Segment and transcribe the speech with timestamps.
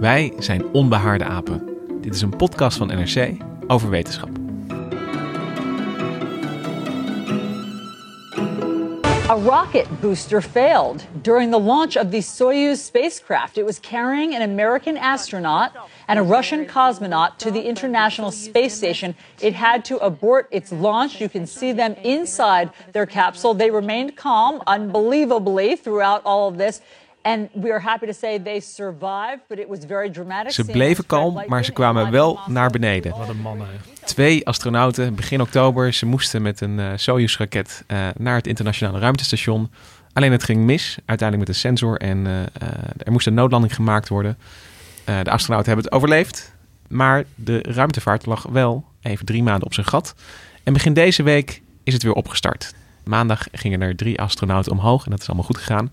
[0.00, 1.76] Wij zijn Onbehaarde Apen.
[2.00, 3.30] Dit is een podcast van NRC
[3.66, 4.28] over wetenschap.
[9.30, 13.56] A rocket booster failed during the launch of the Soyuz spacecraft.
[13.56, 15.70] It was carrying an American astronaut
[16.06, 19.14] and a Russian cosmonaut to the International Space Station.
[19.40, 21.20] It had to abort its launch.
[21.20, 23.54] You can see them inside their capsule.
[23.54, 26.80] They remained calm, unbelievably, throughout all of this.
[27.22, 30.52] And we are happy to say they survived, but it was very dramatic.
[30.52, 33.16] Ze bleven kalm, maar ze kwamen wel naar beneden.
[33.18, 33.66] Wat een mannen.
[34.04, 35.92] Twee astronauten begin oktober.
[35.92, 39.70] Ze moesten met een uh, Soyuz-raket uh, naar het internationale ruimtestation.
[40.12, 41.96] Alleen het ging mis, uiteindelijk met een sensor.
[41.96, 42.40] En uh,
[42.98, 44.38] er moest een noodlanding gemaakt worden.
[45.04, 46.56] de astronauten hebben het overleefd.
[46.88, 50.14] Maar de ruimtevaart lag wel even drie maanden op zijn gat.
[50.62, 52.74] En begin deze week is het weer opgestart.
[53.04, 55.92] Maandag gingen er drie astronauten omhoog en dat is allemaal goed gegaan.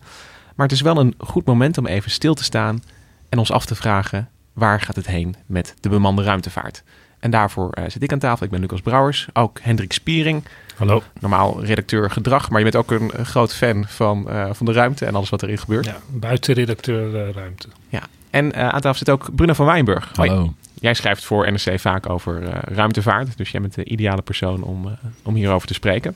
[0.55, 2.83] Maar het is wel een goed moment om even stil te staan
[3.29, 6.83] en ons af te vragen: waar gaat het heen met de bemande ruimtevaart?
[7.19, 8.45] En daarvoor uh, zit ik aan tafel.
[8.45, 10.43] Ik ben Lucas Brouwers, ook Hendrik Spiering.
[10.75, 11.03] Hallo.
[11.19, 14.71] Normaal redacteur gedrag, maar je bent ook een, een groot fan van, uh, van de
[14.71, 15.85] ruimte en alles wat erin gebeurt.
[15.85, 17.67] Ja, buitenredacteur uh, ruimte.
[17.89, 20.11] Ja, en aan tafel zit ook Bruno van Wijnburg.
[20.15, 20.37] Hallo.
[20.37, 20.51] Hoi.
[20.73, 22.43] Jij schrijft voor NRC vaak over
[22.73, 26.15] ruimtevaart, dus jij bent de ideale persoon om, om hierover te spreken.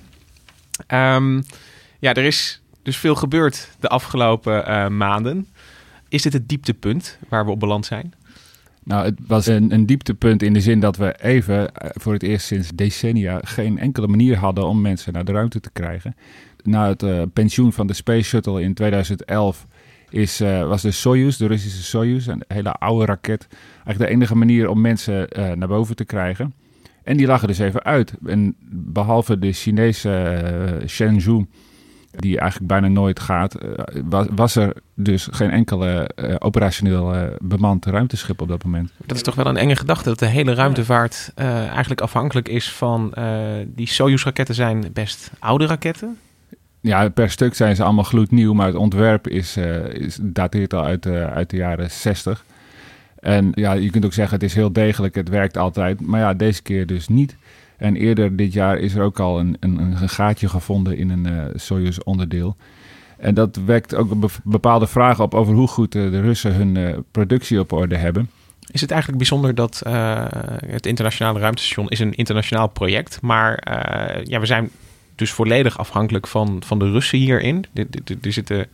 [0.88, 1.44] Um,
[2.00, 5.48] ja, er is dus veel gebeurd de afgelopen uh, maanden.
[6.10, 8.14] Is dit het dieptepunt waar we op beland zijn?
[8.84, 12.46] Nou, het was een, een dieptepunt in de zin dat we even voor het eerst
[12.46, 16.16] sinds decennia geen enkele manier hadden om mensen naar de ruimte te krijgen.
[16.64, 19.68] Na het uh, pensioen van de Space Shuttle in 2011
[20.10, 24.70] is, was de Soyuz, de Russische Soyuz, een hele oude raket, eigenlijk de enige manier
[24.70, 26.54] om mensen naar boven te krijgen.
[27.04, 28.14] En die lag er dus even uit.
[28.26, 31.46] En behalve de Chinese Shenzhou
[32.12, 33.56] die eigenlijk bijna nooit gaat,
[34.04, 38.92] was, was er dus geen enkele uh, operationeel uh, bemand ruimteschip op dat moment.
[39.06, 42.72] Dat is toch wel een enge gedachte, dat de hele ruimtevaart uh, eigenlijk afhankelijk is
[42.72, 43.14] van
[43.66, 46.18] die Soyuz-raketten zijn best oude raketten.
[46.82, 49.58] Ja, per stuk zijn ze allemaal gloednieuw, maar het ontwerp is,
[49.94, 52.44] is dateert al uit, uit de jaren 60.
[53.20, 56.02] En ja, je kunt ook zeggen, het is heel degelijk, het werkt altijd.
[56.02, 57.36] Maar ja, deze keer dus niet.
[57.80, 61.28] En eerder dit jaar is er ook al een, een, een gaatje gevonden in een
[61.28, 62.56] uh, Soyuz-onderdeel.
[63.18, 66.98] En dat wekt ook bepaalde vragen op over hoe goed uh, de Russen hun uh,
[67.12, 68.30] productie op orde hebben.
[68.72, 69.82] Is het eigenlijk bijzonder dat
[70.66, 73.64] het internationale ruimtestation is een internationaal project, maar
[74.24, 74.70] ja, we zijn
[75.16, 77.66] dus volledig afhankelijk van, van de Russen hierin.
[77.74, 78.68] Er, er, er zitten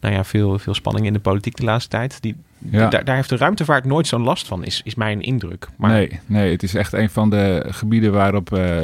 [0.00, 2.22] nou ja, veel, veel spanning in de politiek de laatste tijd.
[2.22, 2.88] Die, ja.
[2.88, 5.68] daar, daar heeft de ruimtevaart nooit zo'n last van, is, is mijn indruk.
[5.76, 5.90] Maar...
[5.90, 8.78] Nee, nee, het is echt een van de gebieden waarop uh,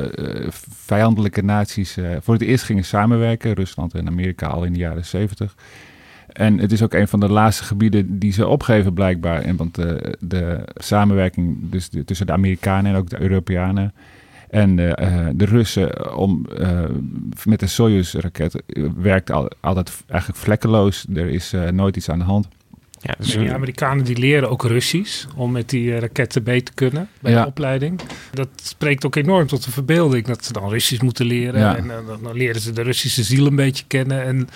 [0.70, 3.52] vijandelijke naties uh, voor het eerst gingen samenwerken.
[3.52, 5.54] Rusland en Amerika al in de jaren zeventig.
[6.32, 9.42] En het is ook een van de laatste gebieden die ze opgeven blijkbaar.
[9.42, 13.94] En want de, de samenwerking dus de, tussen de Amerikanen en ook de Europeanen
[14.52, 14.94] en uh,
[15.34, 16.84] de Russen om, uh,
[17.44, 18.62] met de Soyuz-raket
[18.96, 21.04] werkt al, altijd eigenlijk vlekkeloos.
[21.14, 22.48] Er is uh, nooit iets aan de hand.
[23.00, 27.08] Ja, dus de Amerikanen die leren ook Russisch om met die raketten mee te kunnen
[27.20, 27.42] bij ja.
[27.42, 28.00] de opleiding.
[28.32, 31.60] Dat spreekt ook enorm tot de verbeelding dat ze dan Russisch moeten leren.
[31.60, 31.76] Ja.
[31.76, 31.90] En
[32.22, 34.24] dan leren ze de Russische ziel een beetje kennen.
[34.24, 34.48] En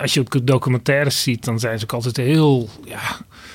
[0.00, 3.00] als je ook documentaires ziet, dan zijn ze ook altijd heel ja,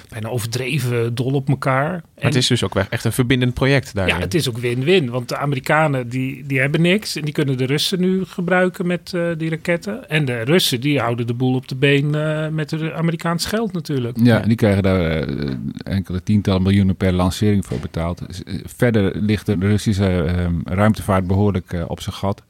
[0.10, 1.90] bijna overdreven dol op elkaar.
[1.90, 4.08] Maar en, het is dus ook echt een verbindend project daar.
[4.08, 5.10] Ja, het is ook win-win.
[5.10, 7.16] Want de Amerikanen die, die hebben niks.
[7.16, 10.10] En die kunnen de Russen nu gebruiken met uh, die raketten.
[10.10, 13.74] En de Russen die houden de boel op de been uh, met het Amerikaans geld
[13.74, 14.18] natuurlijk.
[14.24, 15.54] Ja, die krijgen daar uh,
[15.84, 18.22] enkele tientallen miljoenen per lancering voor betaald.
[18.66, 22.44] Verder ligt de Russische ruimtevaart behoorlijk op zijn gat.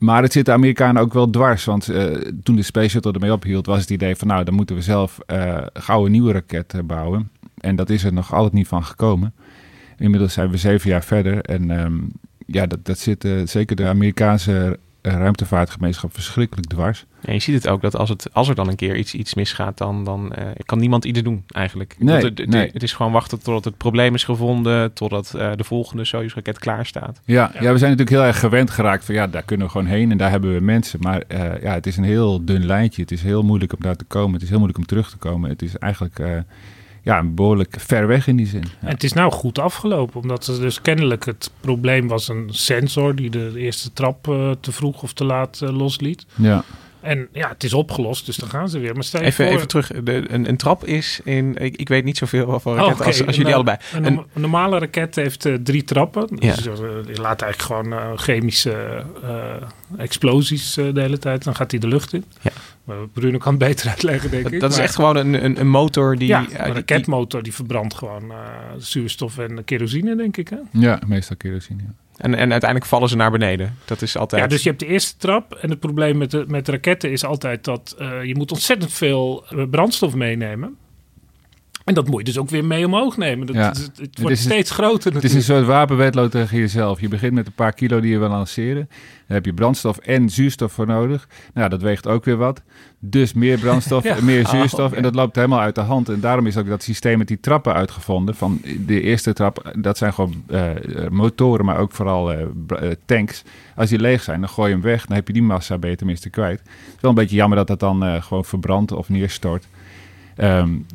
[0.00, 1.64] Maar het zit de Amerikanen ook wel dwars.
[1.64, 2.04] Want uh,
[2.42, 5.18] toen de Space Shuttle ermee ophield, was het idee van nou, dan moeten we zelf
[5.26, 7.30] uh, gauw een nieuwe raket uh, bouwen.
[7.58, 9.34] En dat is er nog altijd niet van gekomen.
[9.96, 11.98] Inmiddels zijn we zeven jaar verder en ehm,
[12.46, 17.04] ja, dat, dat zit zeker de Amerikaanse ruimtevaartgemeenschap verschrikkelijk dwars.
[17.20, 19.34] Ja, je ziet het ook dat als, het, als er dan een keer iets, iets
[19.34, 21.96] misgaat, dan, dan uh, kan niemand iets doen eigenlijk.
[21.98, 22.70] Nee, het, nee.
[22.72, 26.86] het is gewoon wachten totdat het probleem is gevonden, totdat uh, de volgende Soyuz-raket klaar
[26.86, 27.20] staat.
[27.24, 29.86] Ja, ja, we zijn natuurlijk heel erg gewend geraakt van ja, daar kunnen we gewoon
[29.86, 30.98] heen en daar hebben we mensen.
[31.02, 33.02] Maar uh, ja, het is een heel dun lijntje.
[33.02, 34.32] Het is heel moeilijk om daar te komen.
[34.32, 35.50] Het is heel moeilijk om terug te komen.
[35.50, 36.20] Het is eigenlijk
[37.02, 38.64] ja, behoorlijk ver weg in die zin.
[38.80, 43.14] En het is nou goed afgelopen, omdat er dus kennelijk het probleem was een sensor
[43.14, 46.26] die de eerste trap uh, te vroeg of te laat uh, losliet.
[46.34, 46.64] Ja.
[47.00, 48.94] En ja, het is opgelost, dus dan gaan ze weer.
[48.94, 49.54] Maar stel even, voor...
[49.54, 49.86] even terug.
[50.02, 51.56] De, een, een, trap is in.
[51.56, 53.06] Ik, ik weet niet zoveel van raketten oh, okay.
[53.06, 53.76] als, als, jullie een, allebei.
[53.92, 56.26] Een, een, een, normale raket heeft uh, drie trappen.
[56.36, 56.72] Dus ja.
[57.06, 59.30] je laat eigenlijk gewoon uh, chemische uh,
[59.96, 61.44] explosies de hele tijd.
[61.44, 62.24] Dan gaat hij de lucht in.
[62.40, 62.50] Ja.
[63.12, 64.60] Bruno kan het beter uitleggen, denk dat, ik.
[64.60, 66.28] Dat is echt gewoon een, een, een motor die...
[66.28, 68.32] Ja, een raketmotor die verbrandt gewoon
[68.78, 70.48] zuurstof en kerosine, denk ik.
[70.48, 70.56] Hè?
[70.72, 71.94] Ja, meestal kerosine, ja.
[72.16, 73.76] En, en uiteindelijk vallen ze naar beneden.
[73.84, 74.42] Dat is altijd.
[74.42, 75.54] Ja, dus je hebt de eerste trap.
[75.54, 79.44] En het probleem met, de, met raketten is altijd dat uh, je moet ontzettend veel
[79.70, 80.76] brandstof meenemen.
[81.90, 83.46] En dat moet je dus ook weer mee omhoog nemen.
[83.46, 83.68] Dat, ja.
[83.68, 85.22] het, het wordt het steeds groter natuurlijk.
[85.22, 87.00] Het is een soort wapenwedloop tegen jezelf.
[87.00, 88.88] Je begint met een paar kilo die je wil lanceren.
[89.26, 91.28] Dan heb je brandstof en zuurstof voor nodig.
[91.54, 92.62] Nou, dat weegt ook weer wat.
[92.98, 94.16] Dus meer brandstof ja.
[94.16, 94.80] en meer zuurstof.
[94.80, 94.96] Oh, okay.
[94.96, 96.08] En dat loopt helemaal uit de hand.
[96.08, 98.34] En daarom is ook dat systeem met die trappen uitgevonden.
[98.34, 100.70] Van de eerste trap, dat zijn gewoon uh,
[101.08, 102.40] motoren, maar ook vooral uh,
[103.04, 103.42] tanks.
[103.76, 105.06] Als die leeg zijn, dan gooi je hem weg.
[105.06, 106.60] Dan heb je die massa je tenminste kwijt.
[106.60, 109.66] Het is wel een beetje jammer dat dat dan uh, gewoon verbrandt of neerstort.
[110.42, 110.86] Um,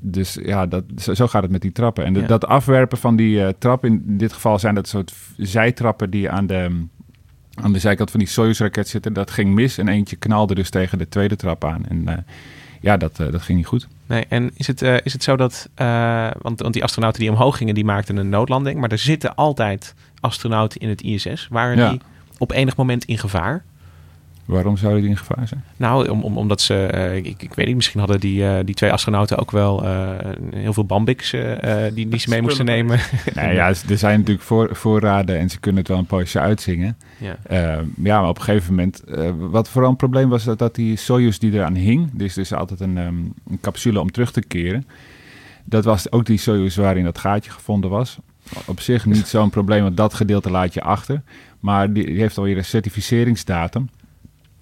[0.00, 2.04] dus ja, dat, zo gaat het met die trappen.
[2.04, 2.26] En de, ja.
[2.26, 6.46] dat afwerpen van die uh, trap, in dit geval zijn dat soort zijtrappen die aan
[6.46, 6.86] de,
[7.54, 9.12] aan de zijkant van die Soyuz-raket zitten.
[9.12, 11.86] Dat ging mis en eentje knalde dus tegen de tweede trap aan.
[11.88, 12.14] En uh,
[12.80, 13.88] ja, dat, uh, dat ging niet goed.
[14.06, 15.68] Nee, en is het, is het zo dat,
[16.40, 18.80] want, want die astronauten die omhoog gingen, die maakten een noodlanding.
[18.80, 21.48] Maar er zitten altijd astronauten in het ISS.
[21.50, 21.90] Waren ja.
[21.90, 22.00] die
[22.38, 23.64] op enig moment in gevaar?
[24.44, 25.64] Waarom zouden die in gevaar zijn?
[25.76, 28.74] Nou, om, om, omdat ze, uh, ik, ik, weet niet, misschien hadden die, uh, die
[28.74, 30.10] twee astronauten ook wel uh,
[30.54, 31.30] heel veel bambiks
[31.94, 33.00] die, die ze mee moesten nemen.
[33.34, 36.96] nou ja, er zijn natuurlijk voor, voorraden en ze kunnen het wel een poosje uitzingen.
[37.18, 39.02] Ja, ja maar op een gegeven moment,
[39.38, 42.80] wat vooral een probleem was, dat, dat die Soyuz die eraan hing, dus dus altijd
[42.80, 44.86] een, um, een capsule om terug te keren.
[45.64, 48.18] Dat was ook die Soyuz waarin dat gaatje gevonden was.
[48.64, 51.22] Op zich niet zo'n probleem, want dat gedeelte laat je achter.
[51.60, 53.88] Maar die, die heeft alweer een certificeringsdatum.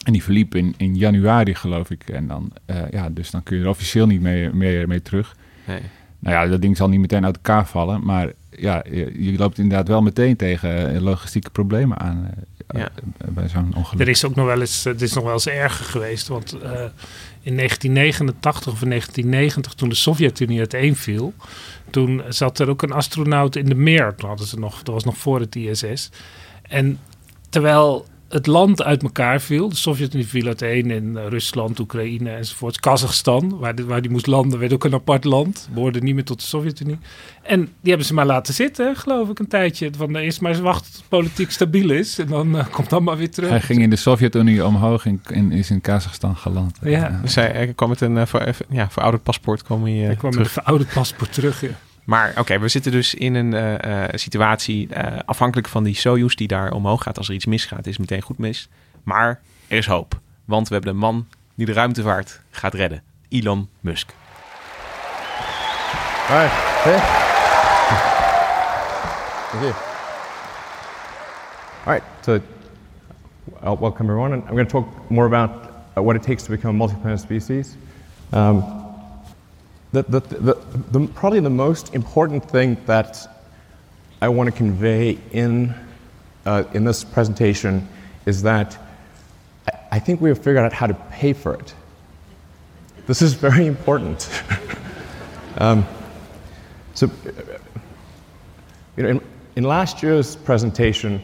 [0.05, 2.09] En die verliep in, in januari, geloof ik.
[2.09, 5.37] En dan, uh, ja, dus dan kun je er officieel niet meer, meer mee terug.
[5.67, 5.81] Nee.
[6.19, 8.05] Nou ja, dat ding zal niet meteen uit elkaar vallen.
[8.05, 12.31] Maar ja, je, je loopt inderdaad wel meteen tegen logistieke problemen aan.
[12.75, 12.89] Uh, ja.
[13.29, 14.01] Bij zo'n ongeluk.
[14.01, 16.29] Er is ook nog wel eens, het is nog wel eens erger geweest.
[16.29, 16.61] Want uh,
[17.41, 21.35] in 1989 of in 1990, toen de Sovjet-Unie uiteenviel...
[21.91, 24.15] toen zat er ook een astronaut in de meer.
[24.15, 26.11] Toen hadden ze nog, dat was nog voor het ISS.
[26.63, 26.99] En
[27.49, 29.69] terwijl het land uit elkaar viel.
[29.69, 32.81] De Sovjet-Unie viel uiteen in Rusland, Oekraïne enzovoort.
[32.81, 35.69] Kazachstan, waar, die, waar die moest landen, werd ook een apart land.
[35.73, 36.99] Behoorde niet meer tot de Sovjet-Unie.
[37.43, 39.91] En die hebben ze maar laten zitten, geloof ik, een tijdje.
[39.97, 42.19] Van eerst maar eens wachten tot het politiek stabiel is.
[42.19, 43.51] En dan uh, komt dan maar weer terug.
[43.51, 46.79] Hij ging in de Sovjet-Unie omhoog en, en, is in Kazachstan geland.
[46.83, 46.91] Ja.
[46.91, 47.21] ja.
[47.23, 49.63] Dus hij, hij kwam met een uh, ver, ja, verouderd paspoort.
[49.63, 50.47] Kwam hij, uh, hij kwam terug.
[50.47, 51.69] met een verouderd paspoort terug, ja.
[52.05, 56.35] Maar oké, we zitten dus in een uh, uh, situatie uh, afhankelijk van die Soyuz
[56.35, 57.19] die daar omhoog gaat.
[57.19, 58.69] Als er iets misgaat, is meteen goed mis.
[59.03, 60.21] Maar er is hoop.
[60.45, 63.03] Want we hebben een man die de ruimtevaart gaat redden.
[63.29, 64.13] Elon Musk.
[66.29, 66.47] Hi.
[66.83, 67.01] Hey.
[71.85, 72.03] All right.
[72.21, 72.41] So,
[73.65, 74.33] uh, welcome everyone.
[74.33, 75.51] And I'm going to talk more about
[75.97, 77.77] uh, what it takes to become a multi-planet species.
[78.33, 78.82] Um,
[79.93, 80.21] the, the,
[80.91, 83.29] the, probably the most important thing that
[84.23, 85.75] I want to convey in,
[86.47, 87.87] uh, in this presentation
[88.25, 88.79] is that
[89.91, 91.75] I think we have figured out how to pay for it.
[93.07, 94.31] This is very important.
[95.59, 95.87] um,
[96.95, 97.11] so,
[98.97, 99.21] you know, in,
[99.57, 101.23] in last year's presentation,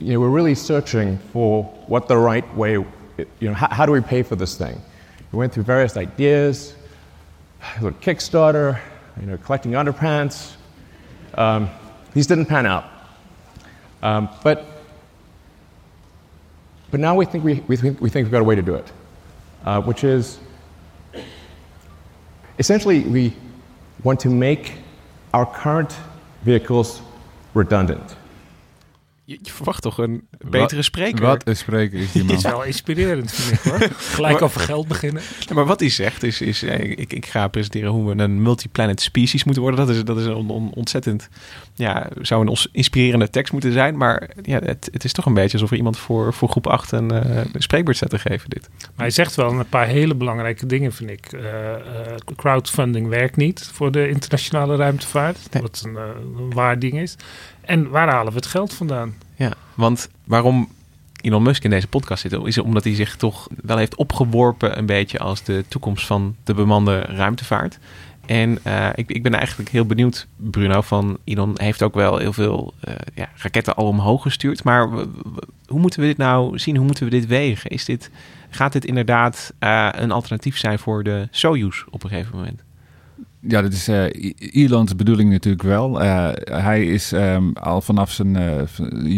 [0.00, 2.86] you know, we're really searching for what the right way, you
[3.40, 4.80] know, how, how do we pay for this thing?
[5.30, 6.74] We went through various ideas,
[7.80, 8.80] little Kickstarter,
[9.20, 10.54] you know, collecting underpants.
[11.34, 11.70] Um,
[12.12, 12.84] these didn't pan out.
[14.02, 14.66] Um, but,
[16.90, 18.74] but now we think, we, we, think, we think we've got a way to do
[18.74, 18.92] it,
[19.64, 20.38] uh, which is
[22.58, 23.34] essentially we
[24.02, 24.74] want to make
[25.32, 25.96] our current
[26.42, 27.00] vehicles
[27.54, 28.16] redundant.
[29.26, 31.24] Je, verwacht toch een betere spreker?
[31.24, 32.30] Wat een spreker is die man.
[32.34, 33.88] Het is wel inspirerend, vind ik hoor.
[34.14, 35.22] Gelijk over geld beginnen.
[35.54, 39.00] maar wat hij zegt is, is eh, ik, ik ga presenteren hoe we een multiplanet
[39.00, 39.86] species moeten worden.
[39.86, 41.28] Dat is, dat is een ontzettend,
[41.74, 43.96] ja, zou een inspirerende tekst moeten zijn.
[43.96, 46.92] Maar ja, het, het is toch een beetje alsof er iemand voor, voor groep 8
[46.92, 48.68] een, uh, een spreekbeurt zet te geven dit.
[48.78, 51.32] Maar hij zegt wel een paar hele belangrijke dingen, vind ik.
[51.32, 51.40] Uh,
[52.36, 55.38] crowdfunding werkt niet voor de internationale ruimtevaart.
[55.60, 57.16] Wat een, een waar ding is.
[57.66, 59.14] En waar halen we het geld vandaan?
[59.36, 60.68] Ja, want waarom
[61.20, 64.86] Elon Musk in deze podcast zit, is omdat hij zich toch wel heeft opgeworpen een
[64.86, 67.78] beetje als de toekomst van de bemande ruimtevaart.
[68.26, 72.32] En uh, ik, ik, ben eigenlijk heel benieuwd, Bruno, van Elon heeft ook wel heel
[72.32, 74.64] veel uh, ja, raketten al omhoog gestuurd.
[74.64, 74.88] Maar
[75.66, 76.76] hoe moeten we dit nou zien?
[76.76, 77.70] Hoe moeten we dit wegen?
[77.70, 78.10] Is dit,
[78.50, 82.62] gaat dit inderdaad uh, een alternatief zijn voor de Soyuz op een gegeven moment?
[83.48, 86.02] Ja, dat is uh, bedoeling natuurlijk wel.
[86.02, 88.62] Uh, hij is um, al vanaf zijn uh,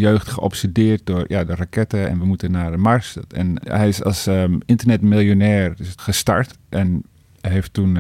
[0.01, 3.17] jeugd geobsedeerd door ja, de raketten en we moeten naar Mars.
[3.29, 7.03] En hij is als um, internetmiljonair gestart en
[7.41, 7.99] heeft toen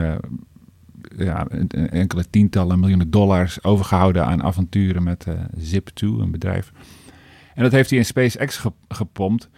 [1.16, 1.46] ja,
[1.90, 5.26] enkele tientallen miljoenen dollars overgehouden aan avonturen met
[5.58, 6.72] Zip2, een bedrijf.
[7.54, 9.48] En dat heeft hij in SpaceX ge gepompt.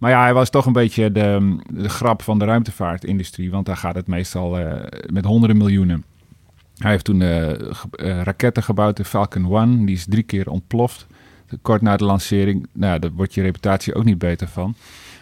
[0.00, 3.50] Maar ja, hij was toch een beetje de, grap van de ruimtevaartindustrie.
[3.50, 4.72] Want daar gaat het meestal uh,
[5.12, 6.04] met honderden miljoenen.
[6.76, 7.52] Hij heeft toen uh,
[8.22, 9.84] raketten gebouwd, de Falcon 1.
[9.84, 11.06] Die is drie keer ontploft.
[11.62, 12.66] Kort na de lancering.
[12.72, 14.74] Nou, daar wordt je reputatie ook niet beter van.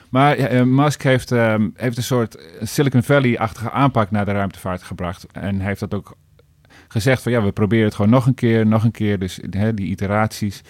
[0.08, 1.30] Maar Musk heeft,
[1.74, 5.26] heeft een soort Silicon Valley-achtige aanpak naar de ruimtevaart gebracht.
[5.32, 6.16] En heeft dat ook
[6.88, 9.18] gezegd van ja, we proberen het gewoon nog een keer, nog een keer.
[9.18, 10.62] Dus hè, die iteraties.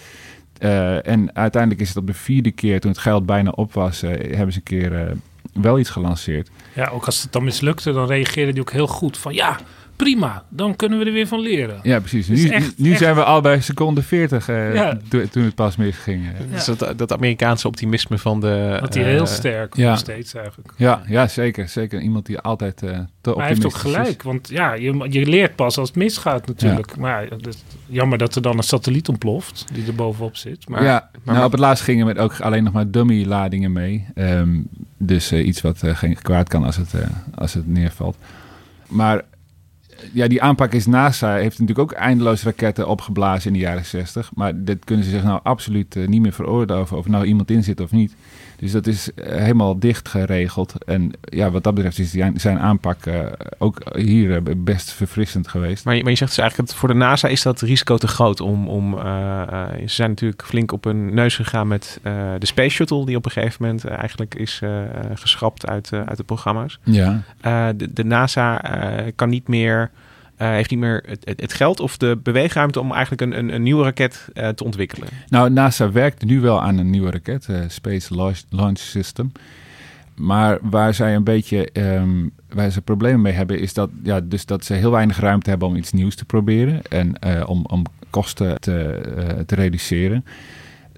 [0.59, 4.03] Uh, en uiteindelijk is het op de vierde keer, toen het geld bijna op was,
[4.03, 5.11] uh, hebben ze een keer uh,
[5.53, 6.49] wel iets gelanceerd.
[6.73, 9.59] Ja, ook als het dan mislukte, dan reageerde die ook heel goed van ja,
[10.03, 11.79] prima, dan kunnen we er weer van leren.
[11.83, 12.27] Ja, precies.
[12.27, 14.97] Nu, echt, nu zijn we al bij seconde 40 uh, ja.
[15.09, 16.25] toen het pas misging.
[16.25, 16.55] Ja.
[16.55, 18.77] Dus dat, dat Amerikaanse optimisme van de...
[18.79, 19.89] Dat hij heel sterk ja.
[19.89, 20.73] nog steeds eigenlijk.
[20.77, 21.67] Ja, ja zeker.
[21.67, 22.89] Zeker iemand die altijd uh,
[23.21, 26.47] te Maar hij heeft ook gelijk, want ja, je, je leert pas als het misgaat
[26.47, 26.97] natuurlijk.
[26.97, 27.37] Maar ja,
[27.85, 30.69] jammer dat er dan een satelliet ontploft die er bovenop zit.
[30.69, 33.71] Maar, ja, maar, nou, op het laatst gingen met ook alleen nog maar dummy ladingen
[33.71, 34.05] mee.
[34.15, 36.93] Um, dus uh, iets wat geen kwaad kan als het,
[37.35, 38.17] als het neervalt.
[38.87, 39.21] Maar
[40.13, 44.31] ja, die aanpak is NASA heeft natuurlijk ook eindeloos raketten opgeblazen in de jaren 60.
[44.35, 47.51] Maar dit kunnen ze zich nou absoluut uh, niet meer veroorloven of er nou iemand
[47.51, 48.15] in zit of niet.
[48.59, 50.73] Dus dat is uh, helemaal dicht geregeld.
[50.85, 53.25] En ja, wat dat betreft is zijn aanpak uh,
[53.57, 55.85] ook hier best verfrissend geweest.
[55.85, 58.07] Maar je, maar je zegt dus eigenlijk, dat voor de NASA is dat risico te
[58.07, 58.67] groot om...
[58.67, 58.97] om
[59.79, 61.99] ze zijn natuurlijk flink op hun neus gegaan met
[62.39, 63.05] de Space Shuttle...
[63.05, 64.61] die op een gegeven moment eigenlijk is
[65.13, 66.79] geschrapt uit, uit de programma's.
[66.83, 67.23] Ja.
[67.75, 68.61] de, de NASA
[69.15, 69.91] kan niet meer...
[70.41, 73.63] Uh, heeft niet meer het, het, geld of de beweegruimte om eigenlijk een, een, een
[73.63, 75.09] nieuwe raket uh, te ontwikkelen.
[75.27, 79.31] Nou, NASA werkt nu wel aan een nieuwe raket, uh, Space Launch, Launch, System.
[80.15, 84.45] Maar waar zij een beetje um, waar ze problemen mee hebben, is dat, ja, dus
[84.45, 88.59] dat ze heel weinig ruimte hebben om iets nieuws te proberen en om, om kosten
[88.59, 89.01] te,
[89.45, 90.25] te reduceren.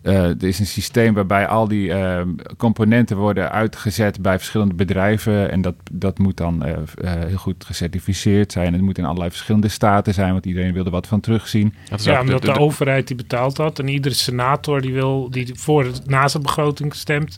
[0.03, 2.22] Uh, er is een systeem waarbij al die uh,
[2.58, 5.51] componenten worden uitgezet bij verschillende bedrijven.
[5.51, 8.74] En dat, dat moet dan uh, heel goed gecertificeerd zijn.
[8.74, 11.74] Het moet in allerlei verschillende staten zijn, want iedereen wil er wat van terugzien.
[12.03, 13.79] ja, omdat de, de, de, overheid die betaalt dat.
[13.79, 17.38] En iedere senator die, wil, die voor de NASA-begroting stemt,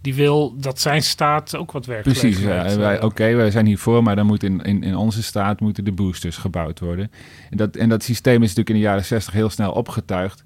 [0.00, 2.02] die wil dat zijn staat ook wat werkt.
[2.02, 5.60] Precies, ja, Oké, okay, wij zijn hiervoor, maar dan moet in, in, in onze staat
[5.60, 7.10] moeten de boosters gebouwd worden.
[7.50, 10.44] En dat, en dat systeem is natuurlijk in de jaren 60 heel snel opgetuigd.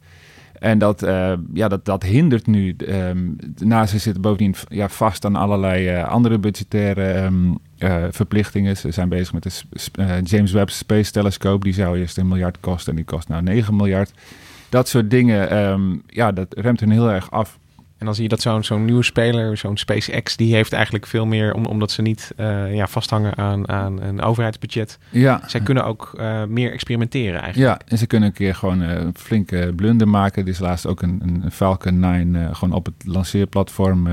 [0.58, 2.76] En dat, uh, ja, dat, dat hindert nu.
[2.88, 8.76] Um, NASA zit bovendien ja, vast aan allerlei uh, andere budgettaire um, uh, verplichtingen.
[8.76, 11.64] Ze zijn bezig met de James Webb Space Telescope.
[11.64, 14.12] Die zou eerst een miljard kosten en die kost nou 9 miljard.
[14.68, 17.58] Dat soort dingen, um, ja, dat remt hen heel erg af.
[17.98, 21.26] En dan zie je dat zo'n zo'n nieuwe speler, zo'n SpaceX, die heeft eigenlijk veel
[21.26, 24.98] meer, om, omdat ze niet uh, ja, vasthangen aan, aan een overheidsbudget.
[25.10, 25.40] Ja.
[25.46, 27.80] Zij kunnen ook uh, meer experimenteren eigenlijk.
[27.80, 30.42] Ja, en ze kunnen een keer gewoon uh, een flinke blunder maken.
[30.42, 34.08] Er is laatst ook een, een Falcon 9 gewoon op het lanceerplatform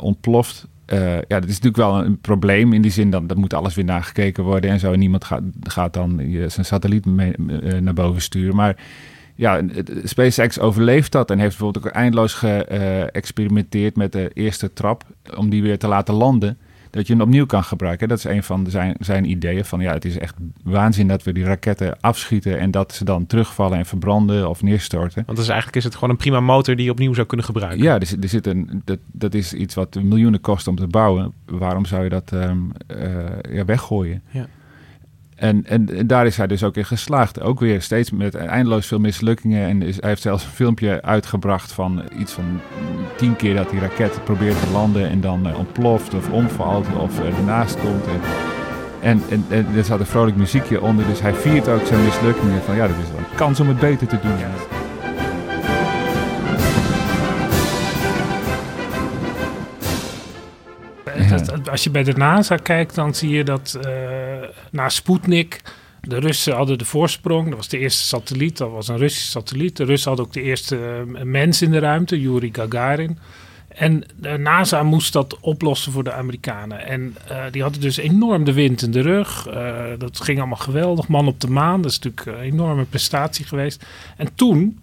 [0.00, 0.66] ontploft.
[0.86, 3.84] ja, dat is natuurlijk wel een probleem in die zin dat, dat moet alles weer
[3.84, 4.92] nagekeken worden en zo.
[4.92, 7.32] En niemand gaat, gaat dan zijn satelliet mee,
[7.80, 8.56] naar boven sturen.
[8.56, 8.76] Maar
[9.38, 9.60] ja,
[10.04, 15.04] SpaceX overleeft dat en heeft bijvoorbeeld ook eindeloos geëxperimenteerd met de eerste trap
[15.36, 16.58] om die weer te laten landen.
[16.90, 18.08] Dat je hem opnieuw kan gebruiken.
[18.08, 21.32] Dat is een van zijn, zijn ideeën van ja, het is echt waanzin dat we
[21.32, 25.22] die raketten afschieten en dat ze dan terugvallen en verbranden of neerstorten.
[25.26, 27.82] Want dus eigenlijk is het gewoon een prima motor die je opnieuw zou kunnen gebruiken.
[27.82, 31.32] Ja, er, er zit een, dat, dat is iets wat miljoenen kost om te bouwen.
[31.46, 34.22] Waarom zou je dat um, uh, ja, weggooien?
[34.30, 34.46] Ja.
[35.38, 37.40] En, en, daar is hij dus ook in geslaagd.
[37.40, 39.68] Ook weer steeds met eindeloos veel mislukkingen.
[39.68, 42.60] En is, hij heeft zelfs een filmpje uitgebracht van iets van
[43.16, 47.20] tien keer dat die raket probeert te landen en dan uh, ontploft of omvalt of
[47.20, 48.04] ernaast komt.
[48.06, 48.20] En,
[49.00, 52.62] en, en, en, er zat een vrolijk muziekje onder, dus hij viert ook zijn mislukkingen.
[52.62, 54.38] Van ja, dat is wel een kans om het beter te doen.
[54.38, 54.50] Ja.
[61.70, 63.92] Als je bij de NASA kijkt, dan zie je dat uh,
[64.70, 65.60] na Sputnik
[66.00, 67.48] de Russen hadden de voorsprong.
[67.48, 69.76] Dat was de eerste satelliet, dat was een Russische satelliet.
[69.76, 73.18] De Russen hadden ook de eerste uh, mens in de ruimte, Yuri Gagarin.
[73.68, 76.86] En de NASA moest dat oplossen voor de Amerikanen.
[76.86, 79.48] En uh, die hadden dus enorm de wind in de rug.
[79.98, 81.08] dat ging allemaal geweldig.
[81.08, 83.86] Man op de maan, dat is natuurlijk een enorme prestatie geweest.
[84.16, 84.80] En toen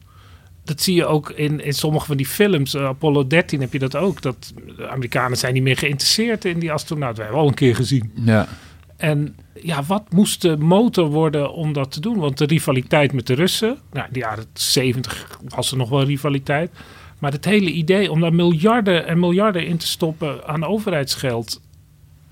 [0.65, 2.77] dat zie je ook in, in sommige van die films.
[2.77, 4.21] Apollo 13 heb je dat ook.
[4.21, 7.17] Dat de Amerikanen zijn niet meer geïnteresseerd in die astronaut.
[7.17, 8.11] We hebben al een keer gezien.
[8.13, 8.47] Ja.
[8.97, 12.17] En ja, wat moest de motor worden om dat te doen?
[12.17, 16.03] Want de rivaliteit met de Russen, nou, in de jaren 70 was er nog wel
[16.03, 16.71] rivaliteit.
[17.19, 21.61] Maar het hele idee om daar miljarden en miljarden in te stoppen aan overheidsgeld,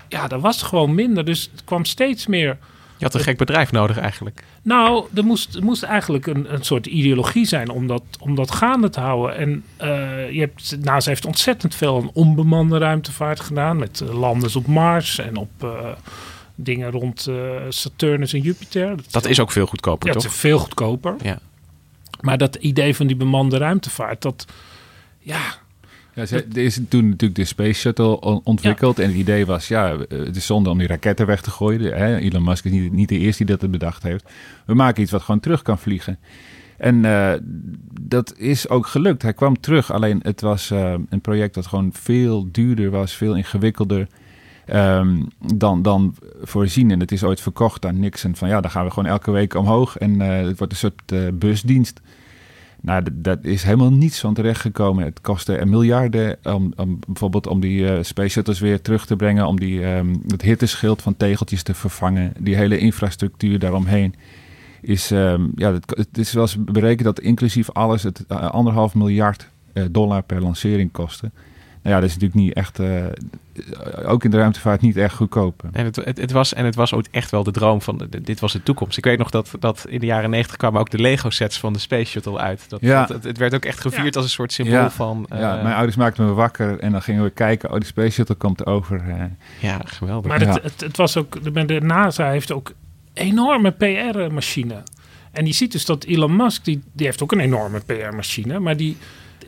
[0.08, 1.24] ja, dat was gewoon minder.
[1.24, 2.58] Dus het kwam steeds meer
[2.96, 4.44] je had een gek bedrijf nodig eigenlijk.
[4.62, 8.50] Nou, er moest, er moest eigenlijk een, een soort ideologie zijn om dat, om dat
[8.50, 9.36] gaande te houden.
[9.36, 13.76] En uh, je hebt, NASA heeft ontzettend veel een onbemande ruimtevaart gedaan.
[13.76, 15.70] Met uh, landers op Mars en op uh,
[16.54, 17.28] dingen rond
[17.68, 18.96] Saturnus en Jupiter.
[18.96, 20.22] Dat, dat is ook veel goedkoper, ja, toch?
[20.22, 21.14] Dat is veel goedkoper.
[21.22, 21.38] Ja.
[22.20, 24.46] Maar dat idee van die bemande ruimtevaart, dat...
[25.18, 25.40] Ja,
[26.14, 28.98] ja, er is toen natuurlijk de Space Shuttle ontwikkeld.
[28.98, 31.96] En het idee was, ja, het is zonde om die raketten weg te gooien.
[31.96, 32.16] Hè?
[32.16, 34.24] Elon Musk is niet, niet de eerste die dat bedacht heeft.
[34.66, 36.18] We maken iets wat gewoon terug kan vliegen.
[36.76, 37.32] En uh,
[38.00, 39.22] dat is ook gelukt.
[39.22, 43.36] Hij kwam terug, alleen het was uh, een project dat gewoon veel duurder was, veel
[43.36, 44.06] ingewikkelder
[44.72, 46.90] um, dan, dan voorzien.
[46.90, 49.54] En het is ooit verkocht aan Nixon van ja, dan gaan we gewoon elke week
[49.54, 52.00] omhoog en uh, het wordt een soort busdienst.
[52.84, 55.04] Nou, dat is helemaal niets van terechtgekomen.
[55.04, 56.74] Het kostte miljarden om,
[57.06, 61.02] bijvoorbeeld om die uh, space shuttles weer terug te brengen, om die, um, het hitteschild
[61.02, 62.32] van tegeltjes te vervangen.
[62.38, 64.14] Die hele infrastructuur daaromheen
[64.80, 69.48] is, um, ja, het, is wel berekend dat inclusief alles het anderhalf miljard
[69.90, 71.30] dollar per lancering kostte.
[71.84, 73.04] Nou ja, dat is natuurlijk niet echt, uh,
[74.06, 75.62] ook in de ruimtevaart niet echt goedkoop.
[75.72, 78.20] En het, het, het, was, en het was ook echt wel de droom van, de,
[78.20, 78.98] dit was de toekomst.
[78.98, 81.72] Ik weet nog dat, dat in de jaren negentig kwamen ook de Lego sets van
[81.72, 82.64] de Space Shuttle uit.
[82.68, 83.06] Dat, ja.
[83.06, 84.20] dat, het, werd ook echt gevierd ja.
[84.20, 84.90] als een soort symbool ja.
[84.90, 85.26] van...
[85.32, 88.10] Uh, ja, mijn ouders maakten me wakker en dan gingen we kijken, oh, de Space
[88.10, 89.02] Shuttle komt over.
[89.08, 89.14] Uh,
[89.60, 90.30] ja, geweldig.
[90.30, 92.72] Maar het, het, het was ook, de, de NASA heeft ook
[93.12, 94.82] enorme PR-machine.
[95.32, 98.76] En je ziet dus dat Elon Musk, die, die heeft ook een enorme PR-machine, maar
[98.76, 98.96] die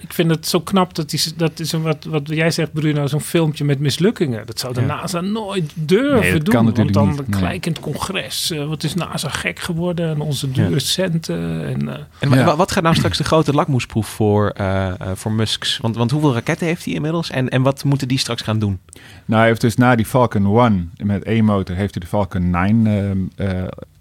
[0.00, 3.06] ik vind het zo knap dat die, dat is een, wat, wat jij zegt, Bruno,
[3.06, 4.46] zo'n filmpje met mislukkingen.
[4.46, 4.87] Dat zou de ja.
[4.87, 6.72] NASA nooit durven nee, doen.
[6.74, 7.28] want dan niet.
[7.28, 7.38] Nee.
[7.38, 8.50] gelijk in het congres.
[8.50, 10.78] Uh, wat is NASA gek geworden en onze dure ja.
[10.78, 11.66] centen.
[11.66, 12.56] En, uh, en ja.
[12.56, 15.78] wat gaat nou straks de grote lakmoesproef voor, uh, voor Musks?
[15.78, 17.30] Want, want hoeveel raketten heeft hij inmiddels?
[17.30, 18.78] En, en wat moeten die straks gaan doen?
[19.24, 22.50] Nou, hij heeft dus na die Falcon 1 met één motor, heeft hij de Falcon
[22.50, 23.32] 9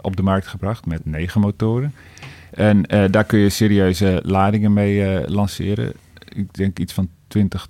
[0.01, 1.93] op de markt gebracht met negen motoren.
[2.55, 5.93] En uh, daar kun je serieuze ladingen mee uh, lanceren.
[6.35, 7.67] Ik denk iets van 20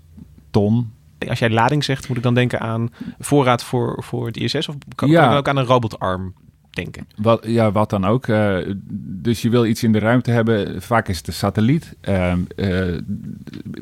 [0.52, 0.94] ton.
[1.28, 4.68] Als jij lading zegt, moet ik dan denken aan voorraad voor, voor het ISS?
[4.68, 5.22] Of kan, ja.
[5.22, 6.34] kan ik ook aan een robotarm
[6.70, 7.08] denken?
[7.16, 8.28] Wat, ja, wat dan ook.
[8.28, 8.58] Uh,
[8.98, 10.82] dus je wil iets in de ruimte hebben.
[10.82, 11.96] Vaak is het een satelliet.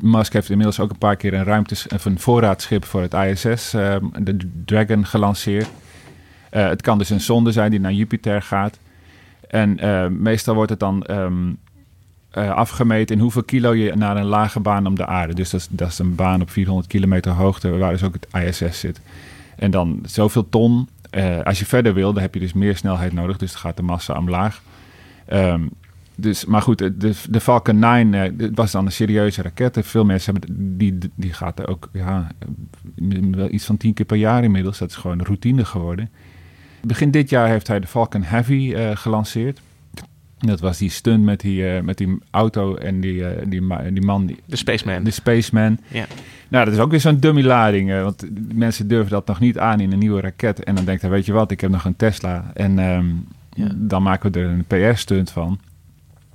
[0.00, 3.70] Musk heeft inmiddels ook een paar keer een ruimtes, of een voorraadschip voor het ISS,
[3.70, 5.68] de Dragon, gelanceerd.
[6.50, 8.78] het kan dus een zonde zijn die naar Jupiter gaat.
[9.54, 11.58] En uh, meestal wordt het dan um,
[12.30, 15.34] afgemeten in hoeveel kilo je naar een lage baan om de aarde.
[15.34, 18.44] Dus dat is, dat is een baan op 400 kilometer hoogte, waar dus ook het
[18.44, 19.00] ISS zit.
[19.56, 20.88] En dan zoveel ton.
[21.10, 23.36] Uh, als je verder wil, dan heb je dus meer snelheid nodig.
[23.36, 24.62] Dus dan gaat de massa omlaag.
[25.32, 25.70] Um,
[26.14, 29.78] dus, maar goed, de, de Falcon 9 uh, was dan een serieuze raket.
[29.82, 32.28] Veel mensen hebben die, die gaat er ook ja,
[33.50, 34.78] iets van tien keer per jaar inmiddels.
[34.78, 36.10] Dat is gewoon routine geworden.
[36.86, 39.60] Begin dit jaar heeft hij de Falcon Heavy uh, gelanceerd.
[40.38, 44.02] Dat was die stunt met die, uh, met die auto en die, uh, die, die
[44.02, 44.26] man.
[44.26, 45.04] Die, de Spaceman.
[45.04, 45.78] De Spaceman.
[45.88, 46.06] Ja.
[46.48, 48.02] Nou, dat is ook weer zo'n dummy lading.
[48.02, 50.64] want mensen durven dat nog niet aan in een nieuwe raket.
[50.64, 52.50] En dan denkt hij, weet je wat, ik heb nog een Tesla.
[52.54, 53.68] En um, ja.
[53.74, 55.60] dan maken we er een PR-stunt van.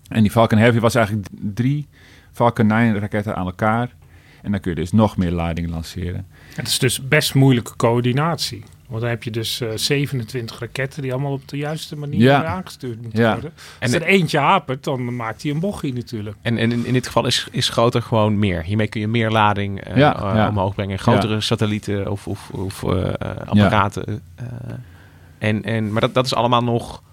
[0.07, 1.87] En die Falcon Heavy was eigenlijk drie
[2.31, 3.95] Falcon 9 raketten aan elkaar.
[4.41, 6.25] En dan kun je dus nog meer lading lanceren.
[6.55, 8.63] Het is dus best moeilijke coördinatie.
[8.89, 12.45] Want dan heb je dus uh, 27 raketten die allemaal op de juiste manier ja.
[12.45, 13.33] aangestuurd moeten ja.
[13.33, 13.51] worden.
[13.79, 16.35] Als en er eentje hapert, dan maakt hij een bochie natuurlijk.
[16.41, 18.63] En, en in, in dit geval is, is groter gewoon meer.
[18.63, 20.99] Hiermee kun je meer lading uh, ja, uh, omhoog brengen.
[20.99, 23.13] Grotere satellieten of, of, of uh,
[23.45, 24.21] apparaten.
[25.37, 27.03] En, en, maar dat, dat is allemaal nog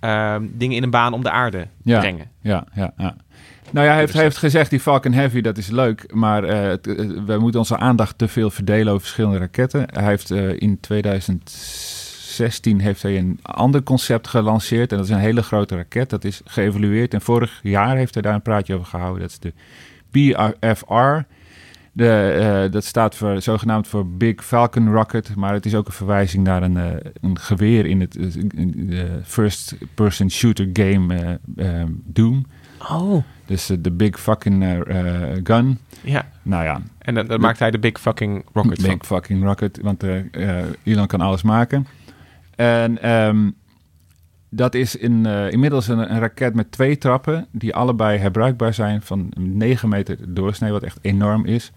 [0.00, 2.30] ehm, dingen in een baan om de aarde ja, brengen.
[2.40, 3.16] Ja, ja, ja.
[3.70, 6.50] Nou ja, hij heeft, hij heeft gezegd die Falcon Heavy, dat is leuk, maar uh,
[7.26, 9.86] we moeten onze aandacht te veel verdelen over verschillende raketten.
[9.92, 15.18] Hij heeft uh, in 2016 heeft hij een ander concept gelanceerd en dat is een
[15.18, 16.10] hele grote raket.
[16.10, 19.20] Dat is geëvalueerd en vorig jaar heeft hij daar een praatje over gehouden.
[19.20, 19.52] Dat is de
[20.10, 21.18] BFR.
[21.92, 25.92] De, uh, dat staat voor, zogenaamd voor Big Falcon Rocket, maar het is ook een
[25.92, 26.84] verwijzing naar een, uh,
[27.20, 28.12] een geweer in het
[28.74, 31.38] de first person shooter game
[32.04, 32.46] Doom.
[32.78, 33.22] Oh.
[33.46, 34.84] Dus de big fucking
[35.44, 35.78] gun.
[36.02, 36.28] Ja.
[36.42, 36.80] Nou ja.
[36.98, 39.04] En dan, dan maakt hij de big fucking rocket Big van.
[39.04, 40.04] fucking rocket, want
[40.82, 41.86] Elon kan alles maken.
[42.56, 43.54] En um,
[44.50, 49.32] dat is in, inmiddels een, een, raket met twee trappen, die allebei herbruikbaar zijn van
[49.38, 51.72] 9 meter doorsnee, wat echt enorm is.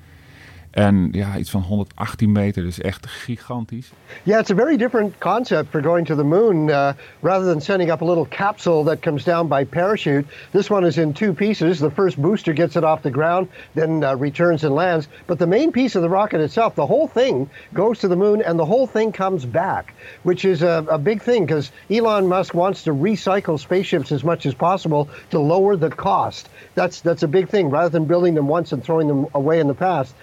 [0.72, 3.92] En ja, iets van 118 meter, dus echt gigantisch.
[4.24, 6.70] Yeah, it's a very different concept for going to the moon.
[6.70, 10.88] Uh, rather than sending up a little capsule that comes down by parachute, this one
[10.88, 11.80] is in two pieces.
[11.80, 15.08] The first booster gets it off the ground, then uh, returns and lands.
[15.26, 18.42] But the main piece of the rocket itself, the whole thing goes to the moon
[18.42, 22.54] and the whole thing comes back, which is a, a big thing because Elon Musk
[22.54, 26.48] wants to recycle spaceships as much as possible to lower the cost.
[26.76, 27.72] That's, that's a big thing.
[27.72, 30.14] Rather than building them once and throwing them away in the past,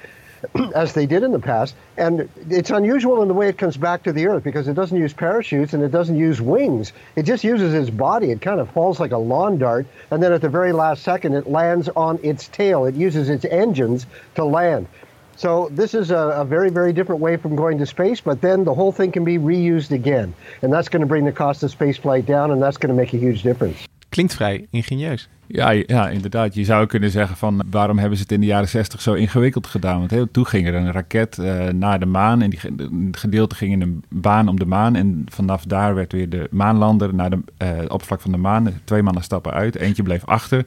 [0.75, 1.75] as they did in the past.
[1.97, 4.97] And it's unusual in the way it comes back to the Earth because it doesn't
[4.97, 6.93] use parachutes and it doesn't use wings.
[7.17, 8.31] It just uses its body.
[8.31, 9.87] It kind of falls like a lawn dart.
[10.11, 12.85] And then at the very last second, it lands on its tail.
[12.85, 14.89] It uses its engines to land.
[15.37, 18.65] So this is a, a, very, very different way from going to space, but then
[18.65, 20.35] the whole thing can be reused again.
[20.63, 23.13] And that's going to bring the cost of spaceflight down and that's going to make
[23.13, 23.87] a huge difference.
[24.17, 25.29] Klinkt vrij ingenieus.
[25.47, 26.55] Ja, ja, inderdaad.
[26.55, 29.67] Je zou kunnen zeggen van waarom hebben ze het in de jaren 60 zo ingewikkeld
[29.67, 29.99] gedaan?
[29.99, 32.61] Want heel, toen ging er een raket uh, naar de maan en die
[33.13, 34.95] gedeelte ging in een baan om de maan.
[34.95, 38.81] En vanaf daar werd weer de maanlander naar de uh, oppervlak van de maan.
[38.85, 40.65] Twee mannen stappen uit, eentje bleef achter.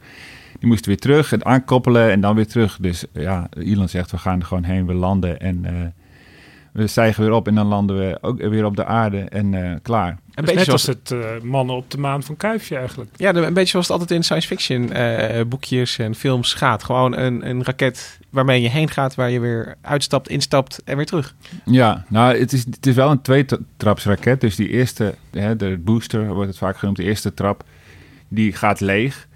[0.59, 2.77] Die moest weer terug en aankoppelen en dan weer terug.
[2.81, 5.71] Dus ja, Elon zegt we gaan er gewoon heen, we landen en uh,
[6.83, 10.09] we stijgen weer op en dan landen we ook weer op de aarde en klaar.
[10.09, 13.09] Een dus beetje net zoals het uh, mannen op de maan van Kuifje eigenlijk.
[13.15, 16.83] Ja, een beetje zoals het altijd in science fiction uh, boekjes en films gaat.
[16.83, 21.05] Gewoon een, een raket waarmee je heen gaat, waar je weer uitstapt, instapt en weer
[21.05, 21.35] terug.
[21.65, 24.41] Ja, nou het is, het is wel een tweetrapsraket.
[24.41, 27.63] Dus die eerste, hè, de booster wordt het vaak genoemd, de eerste trap,
[28.27, 29.27] die gaat leeg.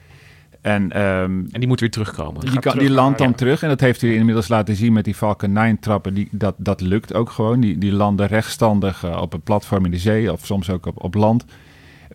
[0.64, 2.42] En, um, en die moet weer terugkomen.
[2.42, 3.34] Die, kan, die landt dan ja.
[3.34, 3.64] terug.
[3.64, 6.14] En dat heeft hij inmiddels laten zien met die Falcon 9 trappen.
[6.14, 7.60] Die, dat, dat lukt ook gewoon.
[7.60, 10.32] Die, die landen rechtstandig uh, op een platform in de zee.
[10.32, 11.46] Of soms ook op, op land.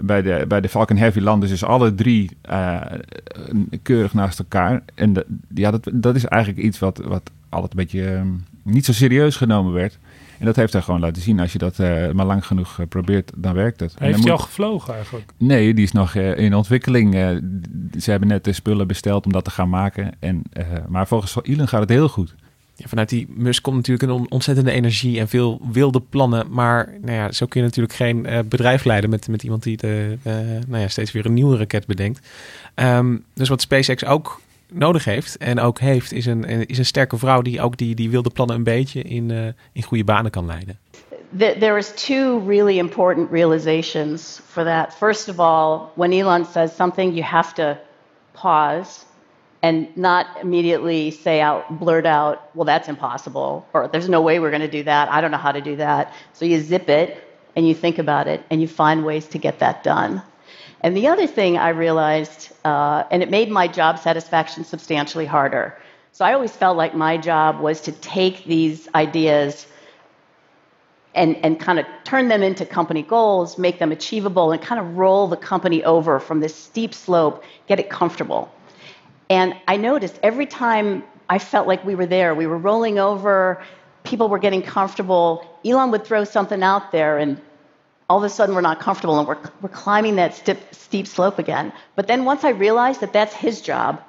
[0.00, 2.80] Bij de, bij de Falcon Heavy landen dus alle drie uh,
[3.82, 4.82] keurig naast elkaar.
[4.94, 8.84] En de, ja, dat, dat is eigenlijk iets wat, wat altijd een beetje um, niet
[8.84, 9.98] zo serieus genomen werd.
[10.38, 11.40] En dat heeft hij gewoon laten zien.
[11.40, 13.94] Als je dat uh, maar lang genoeg uh, probeert, dan werkt het.
[13.98, 14.30] Heeft hij moet...
[14.30, 15.32] al gevlogen eigenlijk?
[15.36, 17.14] Nee, die is nog uh, in ontwikkeling.
[17.98, 20.12] ze hebben net de spullen besteld om dat te gaan maken.
[20.18, 20.42] En,
[20.88, 22.34] maar volgens Elon gaat het heel goed.
[22.74, 26.46] Ja, vanuit die Musk komt natuurlijk een ontzettende energie en veel wilde plannen.
[26.50, 30.16] Maar nou ja, zo kun je natuurlijk geen bedrijf leiden met, met iemand die de,
[30.68, 32.28] nou ja, steeds weer een nieuwe raket bedenkt.
[32.74, 34.40] Um, dus wat SpaceX ook
[34.72, 38.10] nodig heeft en ook heeft, is een, is een sterke vrouw die ook die, die
[38.10, 40.78] wilde plannen een beetje in, uh, in goede banen kan leiden.
[41.36, 44.94] There is two really important realizations for that.
[44.94, 47.76] First of all, when Elon says something, you have to
[48.32, 49.04] pause
[49.60, 54.50] and not immediately say out, blurt out, well, that's impossible, or there's no way we're
[54.50, 55.10] going to do that.
[55.10, 56.12] I don't know how to do that.
[56.32, 57.24] So you zip it
[57.56, 60.22] and you think about it and you find ways to get that done.
[60.80, 65.76] And the other thing I realized, uh, and it made my job satisfaction substantially harder.
[66.12, 69.66] So I always felt like my job was to take these ideas
[71.14, 74.96] and, and kind of turn them into company goals, make them achievable, and kind of
[74.96, 78.52] roll the company over from this steep slope, get it comfortable.
[79.28, 83.62] And I noticed every time I felt like we were there, we were rolling over,
[84.04, 87.40] people were getting comfortable, Elon would throw something out there and
[88.08, 91.38] all of a sudden we're not comfortable and we're, we're climbing that steep, steep slope
[91.38, 91.72] again.
[91.94, 94.00] But then once I realized that that's his job,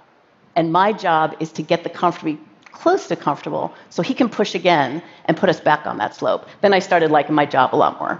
[0.55, 2.37] and my job is to get the comfortable
[2.71, 6.45] close to comfortable so he can push again and put us back on that slope.
[6.61, 8.19] Then I started liking my job a lot more.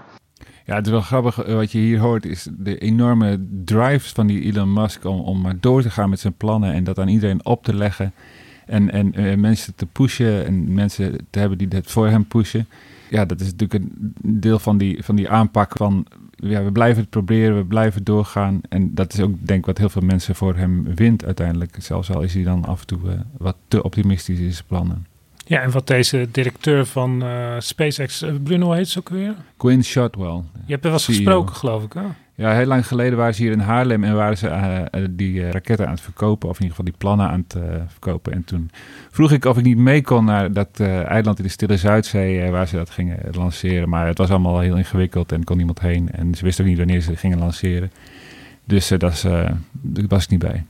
[0.64, 1.36] Ja, het is wel grappig.
[1.36, 5.56] Wat je hier hoort is de enorme drive van die Elon Musk om, om maar
[5.60, 8.12] door te gaan met zijn plannen en dat aan iedereen op te leggen.
[8.66, 12.68] En, en uh, mensen te pushen en mensen te hebben die het voor hem pushen.
[13.10, 17.00] Ja, dat is natuurlijk een deel van die, van die aanpak van ja, we blijven
[17.00, 18.60] het proberen, we blijven doorgaan.
[18.68, 21.76] En dat is ook denk ik wat heel veel mensen voor hem wint uiteindelijk.
[21.78, 25.06] Zelfs al is hij dan af en toe uh, wat te optimistisch in zijn plannen.
[25.46, 29.34] Ja, en wat deze directeur van uh, SpaceX, Bruno heet ze ook weer?
[29.56, 30.42] Quinn Shotwell.
[30.66, 32.02] Je hebt er wel eens gesproken, geloof ik, hè?
[32.40, 35.86] Ja, heel lang geleden waren ze hier in Haarlem en waren ze uh, die raketten
[35.86, 37.56] aan het verkopen, of in ieder geval die plannen aan het
[37.88, 38.32] verkopen.
[38.32, 38.70] En toen
[39.10, 42.68] vroeg ik of ik niet mee kon naar dat eiland in de Stille Zuidzee waar
[42.68, 43.88] ze dat gingen lanceren.
[43.88, 46.10] Maar het was allemaal heel ingewikkeld en kon niemand heen.
[46.12, 47.90] En ze wisten ook niet wanneer ze gingen lanceren.
[48.64, 49.54] Dus dat daar
[50.08, 50.64] was ik niet bij.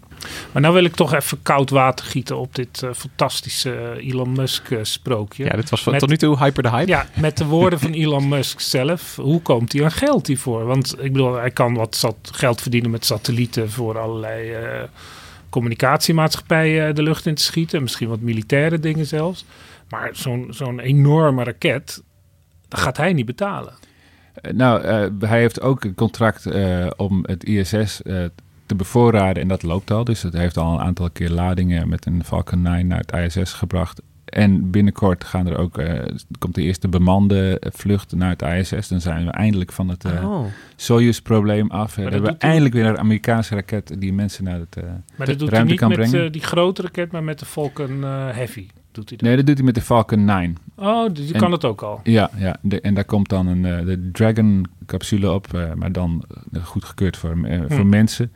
[0.52, 4.70] Maar nou wil ik toch even koud water gieten op dit uh, fantastische Elon Musk
[4.70, 5.44] uh, sprookje.
[5.44, 6.90] Ja, dit was van, tot nu toe hyper de hype.
[6.90, 9.16] Ja, met de woorden van Elon Musk zelf.
[9.16, 10.64] Hoe komt hij aan geld hiervoor?
[10.64, 14.82] Want ik bedoel, hij kan wat geld verdienen met satellieten voor allerlei uh,
[15.48, 17.82] communicatiemaatschappijen de lucht in te schieten.
[17.82, 19.44] Misschien wat militaire dingen zelfs.
[19.88, 22.02] Maar zo'n zo'n enorme raket,
[22.68, 23.74] dat gaat hij niet betalen.
[24.52, 24.82] Nou,
[25.20, 26.46] hij heeft ook een contract
[26.96, 28.00] om het ISS
[28.70, 30.04] te bevoorraden en dat loopt al.
[30.04, 33.52] Dus het heeft al een aantal keer ladingen met een Falcon 9 naar het ISS
[33.52, 34.02] gebracht.
[34.24, 36.02] En binnenkort gaan er ook, uh,
[36.38, 38.88] komt de eerste bemande vlucht naar het ISS.
[38.88, 40.44] Dan zijn we eindelijk van het uh, oh.
[40.76, 41.94] Soyuz-probleem af.
[41.94, 44.84] Dan hebben we eindelijk weer een Amerikaanse raket die mensen naar het uh,
[45.16, 48.66] maar dat doet hij niet met die grote raket, maar met de Falcon Heavy.
[48.92, 49.26] Doet hij dat?
[49.26, 50.56] Nee, dat doet hij met de Falcon 9.
[50.76, 52.00] Oh, dus die kan het ook al.
[52.02, 56.24] Ja, ja de, en daar komt dan een de Dragon-capsule op, maar dan
[56.62, 57.68] goedgekeurd voor, hm.
[57.68, 58.32] voor mensen.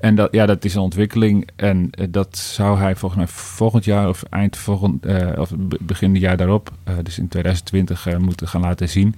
[0.00, 1.48] En dat, ja, dat is een ontwikkeling.
[1.56, 6.14] En uh, dat zou hij volgens mij volgend jaar of eind volgend, uh, of begin
[6.14, 9.14] jaar daarop, uh, dus in 2020, moeten gaan laten zien.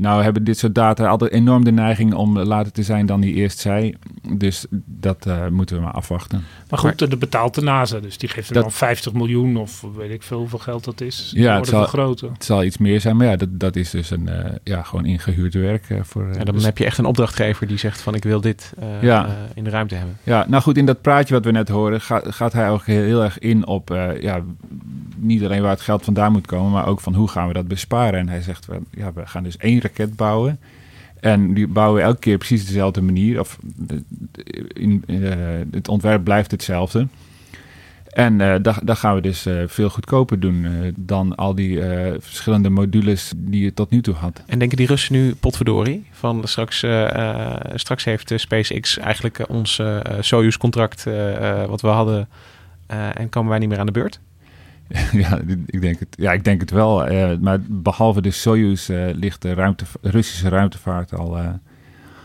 [0.00, 3.32] Nou hebben dit soort data altijd enorm de neiging om later te zijn dan hij
[3.32, 3.94] eerst zei.
[4.32, 6.44] Dus dat uh, moeten we maar afwachten.
[6.70, 10.10] Maar goed, de betaalt de NASA, dus die geeft er dan 50 miljoen of weet
[10.10, 11.32] ik veel hoeveel geld dat is.
[11.34, 14.28] Ja, het zal, het zal iets meer zijn, maar ja, dat, dat is dus een
[14.28, 15.88] uh, ja, gewoon ingehuurd werk.
[15.88, 18.40] Uh, voor, ja, dan dus heb je echt een opdrachtgever die zegt van ik wil
[18.40, 19.28] dit ja.
[19.54, 20.18] in de ruimte hebben.
[20.22, 23.02] Ja, nou goed, in dat praatje wat we net horen gaat, gaat hij ook heel,
[23.02, 23.88] heel erg in op
[24.20, 24.42] ja,
[25.16, 27.68] niet alleen waar het geld vandaan moet komen, maar ook van hoe gaan we dat
[27.68, 28.20] besparen.
[28.20, 30.58] En hij zegt, ja, we gaan dus één raket bouwen.
[31.20, 33.40] En die bouwen we elke keer precies dezelfde manier.
[33.40, 33.58] Of
[34.68, 35.34] in, uh,
[35.70, 37.06] het ontwerp blijft hetzelfde.
[38.08, 41.80] En uh, dat, dat, gaan we dus uh, veel goedkoper doen dan al die
[42.18, 44.42] verschillende modules die je tot nu toe had.
[44.46, 46.84] En denken die Russen nu, potverdorie, van straks,
[47.74, 49.82] straks heeft SpaceX eigenlijk ons
[50.20, 51.04] Soyuz-contract
[51.66, 52.28] wat we hadden
[53.14, 54.20] en komen wij niet meer aan de beurt?
[55.12, 57.10] ja, ik denk het, ja, ik denk het wel.
[57.10, 61.48] Uh, maar behalve de Soyuz uh, ligt de ruimte, Russische ruimtevaart al uh,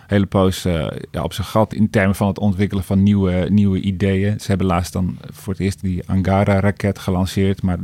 [0.07, 0.63] hele poos
[1.11, 4.39] ja, op zijn gat in termen van het ontwikkelen van nieuwe, nieuwe ideeën.
[4.39, 7.77] Ze hebben laatst dan voor het eerst die Angara-raket gelanceerd, maar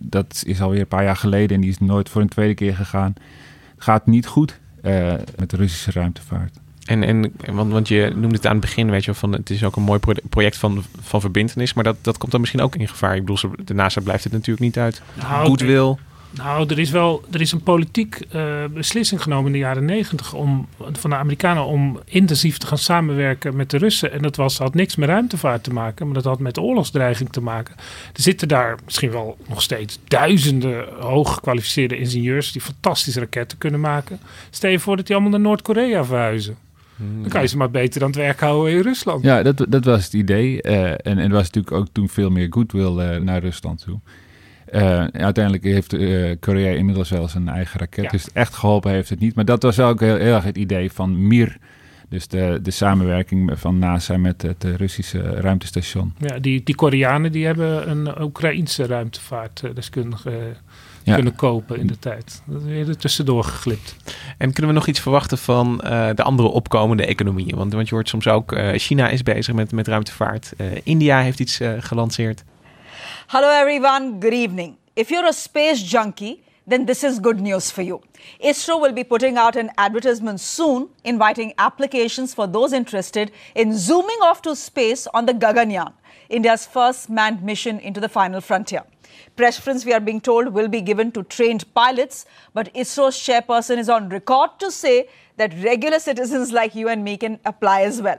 [0.00, 2.76] dat is alweer een paar jaar geleden en die is nooit voor een tweede keer
[2.76, 3.14] gegaan.
[3.74, 4.60] Het gaat niet goed
[5.36, 6.60] met de Russische ruimtevaart.
[6.84, 9.64] En, en want, want je noemde het aan het begin, weet je, van het is
[9.64, 12.88] ook een mooi project van, van verbindenis, maar dat, dat komt dan misschien ook in
[12.88, 13.16] gevaar.
[13.16, 15.02] Ik bedoel, de NASA blijft het natuurlijk niet uit.
[15.14, 15.96] Nou, Goodwill.
[16.36, 20.32] Nou, er is wel er is een politiek uh, beslissing genomen in de jaren negentig
[20.32, 24.12] om van de Amerikanen om intensief te gaan samenwerken met de Russen.
[24.12, 27.40] En dat was, had niks met ruimtevaart te maken, maar dat had met oorlogsdreiging te
[27.40, 27.74] maken.
[28.12, 34.20] Er zitten daar misschien wel nog steeds duizenden hooggekwalificeerde ingenieurs die fantastische raketten kunnen maken.
[34.50, 36.56] Stel je voor dat die allemaal naar Noord-Korea verhuizen.
[36.96, 39.24] Dan kan je ze maar beter aan het werk houden in Rusland.
[39.24, 40.62] Ja, dat, dat was het idee.
[40.62, 44.00] Uh, en, en er was natuurlijk ook toen veel meer goodwill uh, naar Rusland toe.
[44.72, 45.96] Uh, uiteindelijk heeft
[46.40, 48.10] Korea inmiddels wel zijn eigen raket.
[48.10, 49.34] Dus echt geholpen heeft het niet.
[49.34, 51.56] Maar dat was ook heel, heel erg het idee van Mir.
[52.08, 56.12] Dus de, de samenwerking van NASA met het Russische ruimtestation.
[56.18, 60.52] Ja, die, die Koreanen die hebben een Oekraïense ruimtevaartdeskundige
[61.04, 62.42] kunnen kopen in de tijd.
[62.46, 63.96] Dat is weer er tussendoor geglipt.
[64.38, 67.56] En kunnen we nog iets verwachten van uh, de andere opkomende economieën?
[67.56, 70.52] Want, want je hoort soms ook, uh, China is bezig met, met ruimtevaart.
[70.56, 72.44] Uh, India heeft iets gelanceerd.
[73.26, 74.76] Hello everyone, good evening.
[74.92, 78.00] If you're a space junkie, then this is good news for you.
[78.38, 84.18] ISRO will be putting out an advertisement soon inviting applications for those interested in zooming
[84.22, 85.92] off to space on the Gaganyaan,
[86.28, 88.84] India's first manned mission into the final frontier.
[89.36, 93.88] Preference, we are being told, will be given to trained pilots, but ISRO's chairperson is
[93.88, 98.18] on record to say that regular citizens like you and me can apply as well.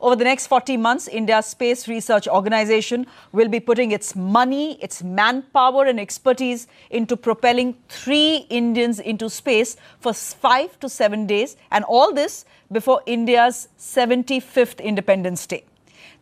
[0.00, 5.02] Over the next 40 months, India's Space Research Organization will be putting its money, its
[5.02, 11.84] manpower, and expertise into propelling three Indians into space for five to seven days, and
[11.84, 15.64] all this before India's 75th Independence Day.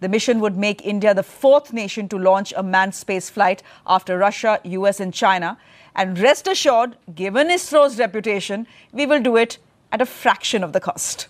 [0.00, 4.18] The mission would make India the fourth nation to launch a manned space flight after
[4.18, 5.56] Russia, US, and China.
[5.92, 9.58] And rest assured, given ISRO's reputation, we will do it
[9.90, 11.28] at a fraction of the cost.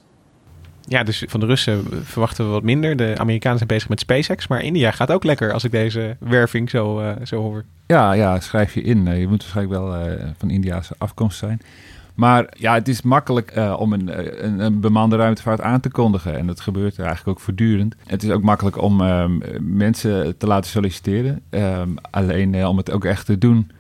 [0.89, 2.97] Ja, dus van de Russen verwachten we wat minder.
[2.97, 4.47] De Amerikanen zijn bezig met SpaceX.
[4.47, 7.65] Maar India gaat ook lekker als ik deze werving zo, uh, zo hoor.
[7.87, 9.05] Ja, ja, schrijf je in.
[9.05, 11.61] je moet waarschijnlijk wel uh, van India's afkomst zijn.
[12.19, 16.39] Maar ja, het is makkelijk uh, om een, een, een, bemande ruimtevaart aan te kondigen.
[16.39, 17.95] En dat gebeurt eigenlijk ook voortdurend.
[18.07, 21.41] Het is ook makkelijk om um, mensen te laten solliciteren.
[21.51, 23.71] Um, alleen uh, om het ook echt te doen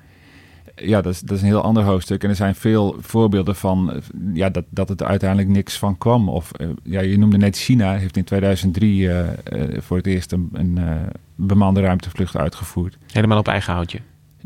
[0.74, 2.22] ja, dat is, dat is een heel ander hoofdstuk.
[2.22, 6.28] En er zijn veel voorbeelden van ja, dat, dat het uiteindelijk niks van kwam.
[6.28, 6.50] Of
[6.82, 9.26] ja, je noemde net China, heeft in 2003 uh, uh,
[9.78, 10.78] voor het eerst een, een
[11.34, 12.98] bemande ruimtevlucht uitgevoerd.
[13.12, 13.98] Helemaal op eigen houtje?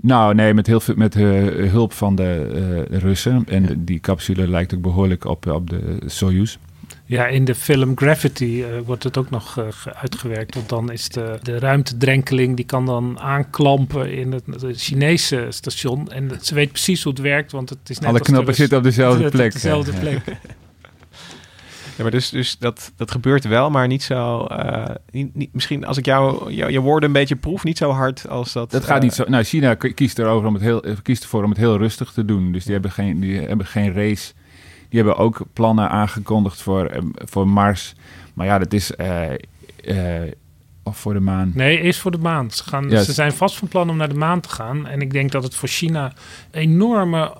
[0.02, 3.44] Nou, nee, met, heel veel, met hulp van de Russen.
[3.46, 3.74] En ja.
[3.76, 6.56] die capsule lijkt ook behoorlijk op, op de Soyuz.
[7.04, 10.54] Ja, in de film Gravity uh, wordt het ook nog uh, uitgewerkt.
[10.54, 16.10] Want dan is de, de ruimtedrenkeling, die kan dan aanklampen in het, het Chinese station.
[16.10, 18.84] En ze weet precies hoe het werkt, want het is net Alle knoppen zitten op
[18.84, 19.46] dezelfde plek.
[19.46, 20.22] Op dezelfde plek.
[21.96, 24.46] Ja, maar dus, dus dat, dat gebeurt wel, maar niet zo.
[24.50, 27.90] Uh, niet, niet, misschien als ik jou, jou, je woorden een beetje proef, niet zo
[27.90, 28.70] hard als dat.
[28.70, 29.24] Dat gaat uh, niet zo.
[29.28, 32.52] Nou, China kiest erover om het heel, kiest ervoor om het heel rustig te doen.
[32.52, 34.33] Dus die hebben geen, die hebben geen race
[34.92, 37.94] die hebben ook plannen aangekondigd voor, voor Mars.
[38.35, 38.92] Maar ja, dat is.
[38.96, 39.31] Uh,
[39.85, 40.31] uh,
[40.83, 41.52] of voor de maan?
[41.55, 42.50] Nee, eerst voor de maan.
[42.50, 43.05] Ze, gaan, yes.
[43.05, 44.87] ze zijn vast van plan om naar de maan te gaan.
[44.87, 46.12] En ik denk dat het voor China
[46.50, 47.35] een enorme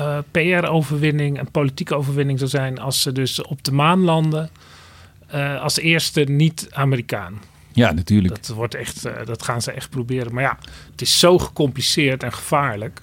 [0.00, 4.50] uh, PR-overwinning en politieke overwinning zou zijn als ze dus op de maan landen
[5.34, 7.40] uh, als eerste niet-Amerikaan.
[7.72, 8.34] Ja, natuurlijk.
[8.34, 10.34] Dat, wordt echt, uh, dat gaan ze echt proberen.
[10.34, 10.58] Maar ja,
[10.90, 13.00] het is zo gecompliceerd en gevaarlijk.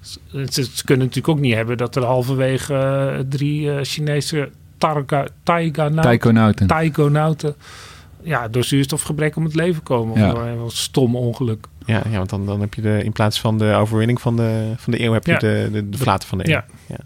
[0.00, 4.50] Ze, ze, kunnen natuurlijk ook niet hebben dat er halverwege drie Chinese
[5.44, 7.56] taikonauten, taikonauten
[8.26, 10.18] ja, door zuurstofgebrek om het leven komen.
[10.18, 10.28] Ja.
[10.28, 11.66] Of door een stom ongeluk.
[11.84, 14.72] Ja, ja want dan, dan heb je de, in plaats van de overwinning van de,
[14.76, 15.38] van de eeuw, heb je ja.
[15.38, 16.52] de, de, de verlaten van de eeuw.
[16.54, 16.64] Ja.
[16.86, 16.98] ja.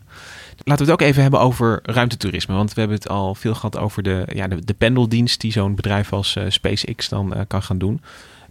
[0.64, 2.54] Laten we het ook even hebben over ruimtetoerisme.
[2.54, 5.74] Want we hebben het al veel gehad over de, ja, de, de pendeldienst die zo'n
[5.74, 8.00] bedrijf als uh, SpaceX dan uh, kan gaan doen.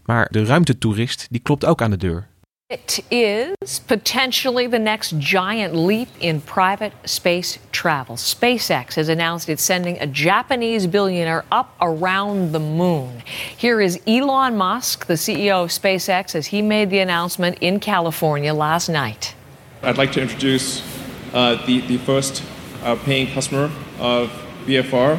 [0.05, 2.27] Maar de ruimtetoerist, die klopt ook aan de deur.
[2.69, 8.15] It is potentially the next giant leap in private space travel.
[8.15, 13.23] SpaceX has announced it's sending a Japanese billionaire up around the moon.
[13.57, 18.53] Here is Elon Musk, the CEO of SpaceX, as he made the announcement in California
[18.53, 19.33] last night.
[19.81, 20.83] I'd like to introduce
[21.33, 22.43] uh, the, the first
[22.83, 24.29] uh, paying customer of
[24.67, 25.17] BFR.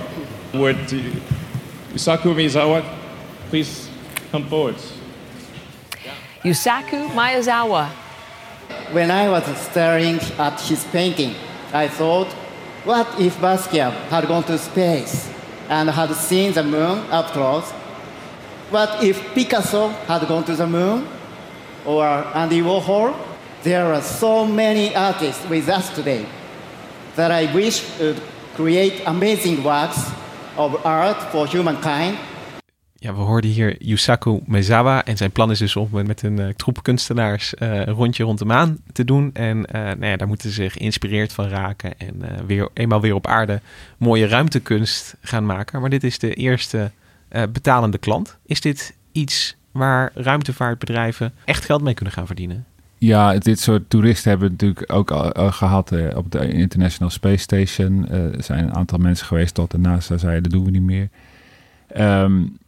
[0.54, 2.84] Would Yusaku Miyazawa
[3.48, 3.90] please
[4.30, 4.76] come forward?
[6.42, 7.90] Yusaku Miyazawa.
[8.92, 11.34] When I was staring at his painting,
[11.70, 12.28] I thought,
[12.84, 15.30] what if Basquiat had gone to space
[15.68, 17.70] and had seen the moon up close?
[18.70, 21.06] What if Picasso had gone to the moon?
[21.84, 23.14] Or Andy Warhol?
[23.62, 26.24] There are so many artists with us today
[27.16, 28.22] that I wish would
[28.54, 30.10] create amazing works
[30.56, 32.18] of art for humankind
[33.02, 35.04] ja, we hoorden hier Yusaku Mezawa.
[35.04, 38.38] En zijn plan is dus om met een uh, troep kunstenaars uh, een rondje rond
[38.38, 39.30] de maan te doen.
[39.32, 41.98] En uh, nou ja, daar moeten ze zich geïnspireerd van raken.
[41.98, 43.60] En weer, eenmaal weer op aarde
[43.96, 45.80] mooie ruimtekunst gaan maken.
[45.80, 46.90] Maar dit is de eerste
[47.52, 48.36] betalende klant.
[48.46, 52.64] Is dit iets waar ruimtevaartbedrijven echt geld mee kunnen gaan verdienen?
[52.98, 58.08] Ja, dit soort toeristen hebben we natuurlijk ook al, gehad op de International Space Station.
[58.08, 61.08] er zijn een aantal mensen geweest tot de NASA zeiden, dat doen we niet meer.
[61.96, 62.58] Um,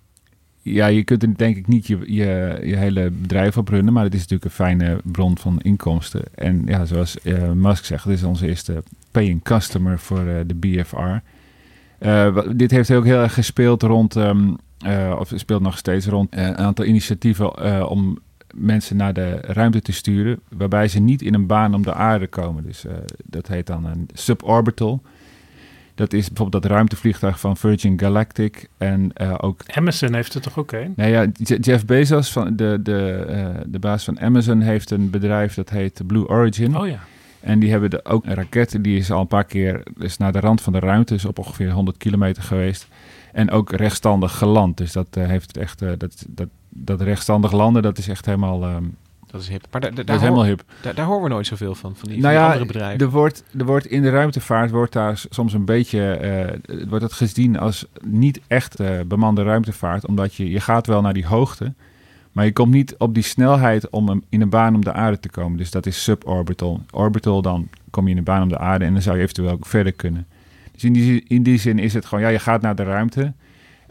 [0.62, 4.14] ja, je kunt er denk ik niet je, je, hele bedrijf op runnen, maar het
[4.14, 6.22] is natuurlijk een fijne bron van inkomsten.
[6.34, 10.54] En ja, zoals uh, Musk zegt, dit is onze eerste paying customer voor uh, de
[10.54, 10.96] BFR.
[12.00, 14.56] Uh, dit heeft ook heel erg gespeeld rond, um,
[15.18, 18.18] of speelt nog steeds rond, een aantal initiatieven om
[18.54, 22.26] mensen naar de ruimte te sturen, waarbij ze niet in een baan om de aarde
[22.26, 22.64] komen.
[22.64, 22.84] Dus
[23.24, 25.02] dat heet dan een suborbital.
[25.94, 28.68] Dat is bijvoorbeeld dat ruimtevliegtuig van Virgin Galactic.
[28.78, 29.60] En uh, ook...
[29.66, 30.92] Amazon heeft er toch ook een?
[30.96, 31.26] Nou ja,
[31.60, 36.06] Jeff Bezos, van de, de, uh, de baas van Amazon, heeft een bedrijf dat heet
[36.06, 36.76] Blue Origin.
[36.76, 36.98] Oh ja.
[37.40, 40.32] En die hebben de, ook een raket, die is al een paar keer is naar
[40.32, 42.88] de rand van de ruimte, is op ongeveer 100 kilometer geweest.
[43.32, 44.76] En ook rechtstandig geland.
[44.76, 48.96] Dus dat uh, heeft echt, dat, dat, dat rechtstandig landen, dat is echt helemaal um,
[49.32, 49.66] dat is hip.
[49.70, 50.64] Maar da, da, dat is helemaal hip.
[50.80, 53.06] Daar, daar horen we nooit zoveel van, van die, nou van ja, andere bedrijven.
[53.06, 56.18] Er wordt, er wordt in de ruimtevaart wordt daar soms een beetje
[56.66, 61.00] uh, wordt het gezien als niet echt uh, bemande ruimtevaart, omdat je, je gaat wel
[61.00, 61.72] naar die hoogte,
[62.32, 65.20] maar je komt niet op die snelheid om een, in een baan om de aarde
[65.20, 65.58] te komen.
[65.58, 66.80] Dus dat is suborbital.
[66.90, 69.50] Orbital, dan kom je in een baan om de aarde en dan zou je eventueel
[69.50, 70.26] ook verder kunnen.
[70.72, 73.32] Dus in die, in die zin is het gewoon, ja, je gaat naar de ruimte.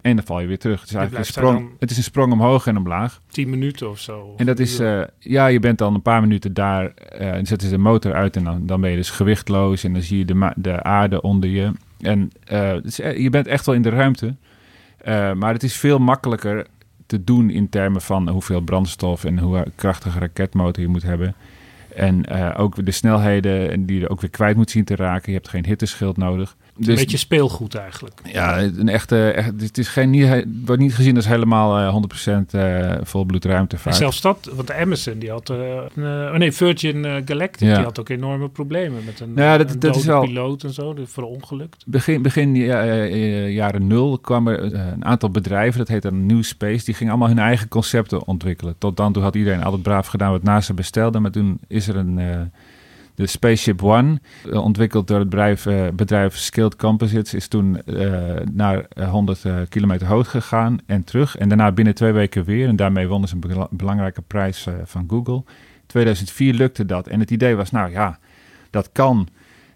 [0.01, 0.79] En dan val je weer terug.
[0.79, 3.21] Het is eigenlijk een sprong, het is een sprong omhoog en omlaag.
[3.27, 4.33] 10 minuten of zo.
[4.37, 7.67] En dat is, uh, ja, je bent dan een paar minuten daar uh, en zetten
[7.67, 10.25] ze de motor uit en dan, dan ben je dus gewichtloos en dan zie je
[10.25, 11.71] de, de aarde onder je.
[11.99, 14.35] En uh, dus, je bent echt wel in de ruimte.
[15.35, 16.67] Maar het is veel makkelijker
[17.05, 21.35] te doen in termen van hoeveel brandstof en hoe krachtige raketmotor je moet hebben.
[21.95, 25.31] En ook de snelheden die je ook weer kwijt moet zien te raken.
[25.31, 26.55] Je hebt geen hitteschild nodig.
[26.85, 28.21] Dus, een beetje speelgoed eigenlijk.
[28.23, 32.03] Ja, een echte, echt, het is geen, niet, wordt niet gezien als helemaal uh,
[32.51, 33.95] 100% uh, volbloed ruimtevaart.
[33.95, 35.57] En zelfs dat, want Emerson die had, uh,
[35.95, 37.75] oh nee, Virgin Galactic, ja.
[37.75, 40.73] die had ook enorme problemen met een, ja, dat, een dat is wel, piloot en
[40.73, 41.83] zo, verongelukt.
[41.87, 42.55] Begin, begin
[43.51, 47.35] jaren nul kwam er een aantal bedrijven, dat heet dan New Space, die gingen allemaal
[47.35, 48.75] hun eigen concepten ontwikkelen.
[48.77, 51.95] Tot dan toe had iedereen altijd braaf gedaan wat NASA bestelde, maar toen is er
[51.95, 52.19] een
[53.21, 58.13] de Spaceship One, uh, ontwikkeld door het bedrijf, uh, bedrijf Skilled Composites, is toen uh,
[58.51, 61.37] naar 100 kilometer hoog gegaan en terug.
[61.37, 62.67] En daarna binnen twee weken weer.
[62.67, 65.43] En daarmee wonnen ze een belangrijke prijs van Google.
[65.85, 67.07] 2004 lukte dat.
[67.07, 68.19] En het idee was, nou ja,
[68.69, 69.27] dat kan.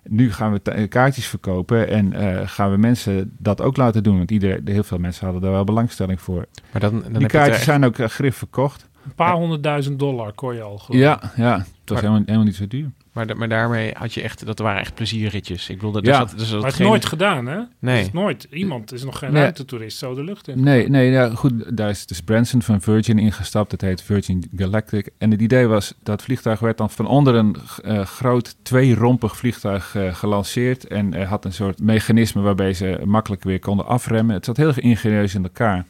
[0.03, 2.13] Nu gaan we kaartjes verkopen en
[2.47, 4.17] gaan we mensen dat ook laten doen.
[4.17, 6.45] Want iedereen, heel veel mensen hadden daar wel belangstelling voor.
[6.71, 8.89] Maar dan, dan Die kaartjes zijn ook grif verkocht.
[9.05, 11.01] Een paar honderdduizend dollar kon je al gewoon.
[11.01, 12.91] Ja, ja het was helemaal, helemaal niet zo duur.
[13.15, 15.69] Maar, maar daarmee had je echt, dat waren echt plezierritjes.
[15.69, 16.19] Ik bedoel, dat, ja.
[16.19, 17.61] dus dat, dus dat maar het is nooit gedaan, hè?
[17.79, 17.97] Nee.
[17.97, 18.47] Het is nooit.
[18.49, 19.41] Iemand is nog geen nee.
[19.41, 20.63] ruimtetoerist zo de lucht in.
[20.63, 21.77] Nee, nee, ja, goed.
[21.77, 23.69] Daar is dus Branson van Virgin ingestapt.
[23.69, 25.09] Dat heet Virgin Galactic.
[25.17, 27.55] En het idee was, dat vliegtuig werd dan van onder een
[27.85, 30.87] uh, groot tweerompig vliegtuig uh, gelanceerd.
[30.87, 34.35] En uh, had een soort mechanisme waarbij ze makkelijk weer konden afremmen.
[34.35, 35.85] Het zat heel ingenieus in elkaar.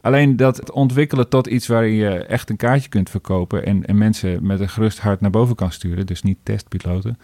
[0.00, 4.46] Alleen dat ontwikkelen tot iets waar je echt een kaartje kunt verkopen en, en mensen
[4.46, 7.18] met een gerust hart naar boven kan sturen, dus niet testpiloten,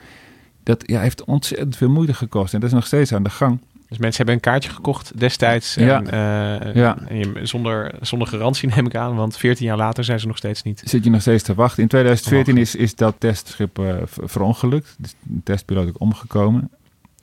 [0.62, 3.61] dat ja, heeft ontzettend veel moeite gekost en dat is nog steeds aan de gang.
[3.89, 5.77] Dus mensen hebben een kaartje gekocht destijds.
[5.77, 6.03] En, ja.
[6.03, 6.99] Uh, ja.
[7.09, 10.37] En je, zonder, zonder garantie neem ik aan, want 14 jaar later zijn ze nog
[10.37, 10.83] steeds niet.
[10.85, 11.83] Zit je nog steeds te wachten.
[11.83, 14.95] In 2014 is, is dat testschip uh, verongelukt.
[14.99, 16.70] Dus de testpiloot ook omgekomen.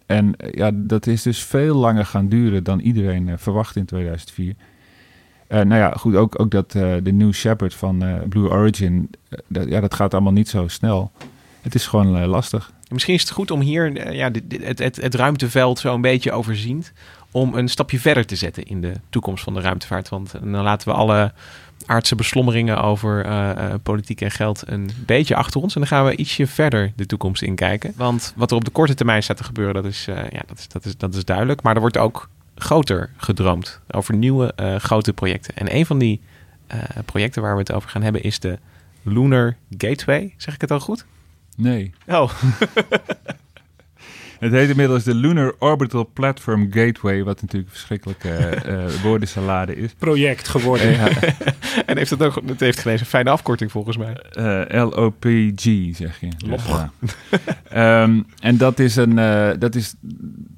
[0.05, 4.55] En ja, dat is dus veel langer gaan duren dan iedereen uh, verwacht in 2004.
[5.53, 9.09] Uh, nou ja, goed, ook, ook dat uh, de New Shepard van uh, Blue Origin,
[9.47, 11.11] dat, ja, dat gaat allemaal niet zo snel.
[11.61, 12.71] Het is gewoon lastig.
[12.89, 16.31] Misschien is het goed om hier ja, dit, het, het, het ruimteveld zo een beetje
[16.31, 16.91] overziend,
[17.31, 20.09] om een stapje verder te zetten in de toekomst van de ruimtevaart.
[20.09, 21.33] Want dan laten we alle
[21.85, 23.27] aardse beslommeringen over
[23.83, 25.75] politiek en geld een beetje achter ons.
[25.75, 27.93] En dan gaan we ietsje verder de toekomst inkijken.
[27.95, 30.67] Want wat er op de korte termijn staat te gebeuren, dat is, ja, dat is,
[30.67, 31.61] dat is, dat is duidelijk.
[31.61, 33.81] Maar er wordt ook groter gedroomd.
[33.91, 35.55] Over nieuwe uh, grote projecten.
[35.55, 36.21] En een van die
[36.73, 38.59] uh, projecten waar we het over gaan hebben is de
[39.01, 40.33] Lunar Gateway.
[40.37, 41.05] Zeg ik het al goed?
[41.55, 41.93] Nee.
[42.07, 42.31] Oh.
[44.43, 49.93] Het heet inmiddels de Lunar Orbital Platform Gateway, wat natuurlijk een verschrikkelijke uh, woordensalade is.
[49.97, 50.91] Project geworden.
[50.91, 51.07] Ja.
[51.85, 54.17] en heeft het ook, het heeft geen eens een fijne afkorting volgens mij.
[54.39, 56.27] Uh, LOPG zeg je.
[56.45, 56.61] Dus,
[57.75, 59.95] um, en dat is, een, uh, dat is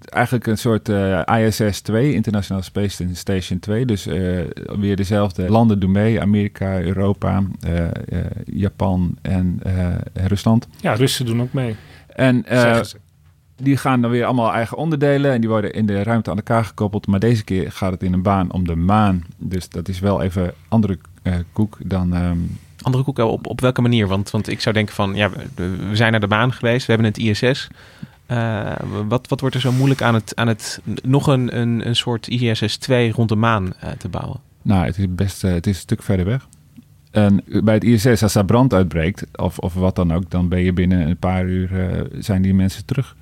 [0.03, 0.89] eigenlijk een soort
[1.25, 3.85] ISS 2, International Space Station 2.
[3.85, 4.05] Dus
[4.65, 7.43] weer dezelfde landen doen mee, Amerika, Europa,
[8.45, 9.59] Japan en
[10.13, 10.67] Rusland.
[10.81, 11.75] Ja, Russen doen ook mee.
[12.07, 12.45] En
[13.57, 16.65] die gaan dan weer allemaal eigen onderdelen en die worden in de ruimte aan elkaar
[16.65, 17.07] gekoppeld.
[17.07, 19.23] Maar deze keer gaat het in een baan om de maan.
[19.37, 22.15] Dus dat is wel even andere uh, koek dan.
[22.15, 22.57] Um...
[22.81, 24.07] Andere koek op, op welke manier?
[24.07, 27.11] Want, want ik zou denken van ja, we, zijn naar de maan geweest, we hebben
[27.11, 27.67] het ISS.
[28.31, 28.77] Uh, eh,
[29.07, 32.27] wat, wat wordt er zo moeilijk aan het, aan het nog een, een, een soort
[32.27, 34.39] ISS 2 rond de maan uh, te bouwen?
[34.61, 36.47] Nou, het is best het is een stuk verder weg.
[37.11, 40.59] En bij het ISS, als daar brand uitbreekt, of, of wat dan ook, dan ben
[40.59, 41.69] je binnen een paar uur,
[42.19, 43.15] zijn die mensen terug.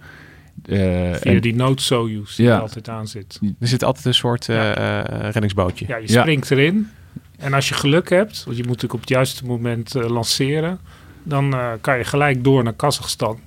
[0.70, 0.80] Uh,
[1.14, 2.55] Via en, die noodsoyuz die ja.
[2.55, 3.39] er altijd aan zit.
[3.59, 5.01] Er zit altijd een soort uh, ja.
[5.01, 5.86] reddingsbootje.
[5.88, 6.55] Ja, je springt ja.
[6.55, 6.89] erin.
[7.38, 10.80] En als je geluk hebt, want je moet natuurlijk op het juiste moment uh, lanceren,
[11.24, 13.39] dan kan je gelijk door naar Kazachstan.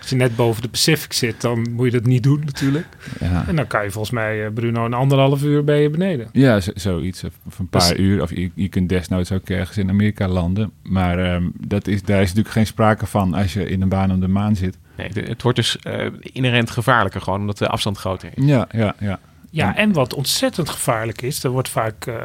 [0.00, 2.86] Als je net boven de Pacific zit, dan moet je dat niet doen natuurlijk.
[3.20, 3.44] Ja.
[3.48, 6.28] En dan kan je volgens mij, Bruno, een anderhalf uur ben je beneden.
[6.32, 7.24] Ja, zoiets.
[7.46, 8.22] Of een paar dus, uur.
[8.22, 10.70] Of je, je kunt desnoods ook ergens in Amerika landen.
[10.82, 14.12] Maar um, dat is, daar is natuurlijk geen sprake van als je in een baan
[14.12, 14.78] om de maan zit.
[14.96, 18.44] Nee, het wordt dus uh, inherent gevaarlijker gewoon, omdat de afstand groter is.
[18.44, 19.18] Ja, ja, ja.
[19.50, 22.16] Ja, en wat ontzettend gevaarlijk is, er wordt vaak, uh,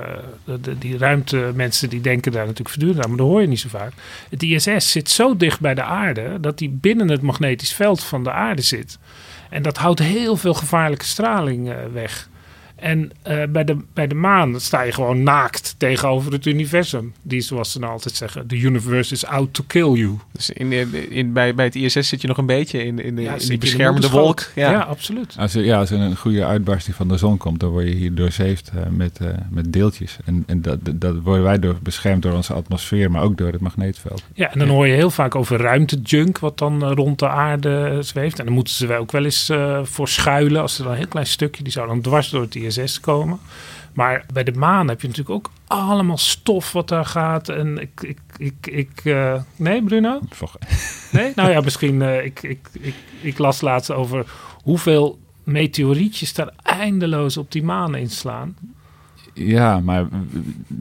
[0.62, 3.70] de, die ruimtemensen die denken daar natuurlijk voortdurend aan, maar dat hoor je niet zo
[3.70, 3.94] vaak.
[4.30, 8.24] Het ISS zit zo dicht bij de aarde dat die binnen het magnetisch veld van
[8.24, 8.98] de aarde zit.
[9.50, 12.29] En dat houdt heel veel gevaarlijke straling uh, weg.
[12.82, 17.14] En uh, bij, de, bij de maan sta je gewoon naakt tegenover het universum.
[17.22, 20.18] Die, zoals ze nou altijd zeggen, the universe is out to kill you.
[20.32, 20.72] Dus in,
[21.12, 23.48] in, bij, bij het ISS zit je nog een beetje in, in, de, ja, in
[23.48, 24.46] die beschermende wolk.
[24.56, 24.72] Ja.
[24.72, 25.36] ja, absoluut.
[25.38, 27.96] Als er, ja, als er een goede uitbarsting van de zon komt, dan word je
[27.96, 30.18] hier doorzeefd uh, met, uh, met deeltjes.
[30.26, 33.62] En, en dat, dat worden wij door, beschermd door onze atmosfeer, maar ook door het
[33.62, 34.24] magneetveld.
[34.34, 38.40] Ja, en dan hoor je heel vaak over ruimtejunk, wat dan rond de aarde zweeft.
[38.40, 39.52] En dan moeten ze wel ook wel eens
[39.84, 42.56] voor schuilen, als er dan een heel klein stukje, die zou dan dwars door het
[42.56, 42.69] ISS
[43.00, 43.40] komen.
[43.94, 47.50] Maar bij de maan heb je natuurlijk ook allemaal stof wat daar gaat.
[47.50, 50.20] En ik, ik, ik, ik uh, nee, Bruno?
[51.12, 51.32] Nee?
[51.36, 52.02] Nou ja, misschien.
[52.02, 54.26] Uh, ik, ik, ik, ik las laatst over
[54.64, 58.56] hoeveel meteorietjes daar eindeloos op die maan inslaan.
[59.46, 60.08] Ja, maar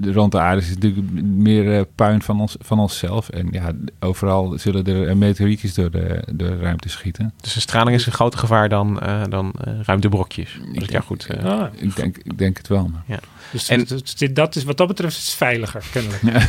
[0.03, 3.29] rond de aarde is natuurlijk meer uh, puin van, ons, van onszelf.
[3.29, 7.33] En ja, overal zullen er meteorietjes door de, de ruimte schieten.
[7.41, 10.55] Dus de straling is een groter gevaar dan, uh, dan uh, ruimtebrokjes.
[10.55, 11.29] Ik denk, ja goed.
[11.43, 12.89] Ah, ik, denk, ik denk het wel.
[12.89, 13.03] Maar.
[13.07, 13.19] Ja.
[13.53, 13.87] Dus, en,
[14.35, 16.23] dat is wat dat betreft is veiliger, kennelijk.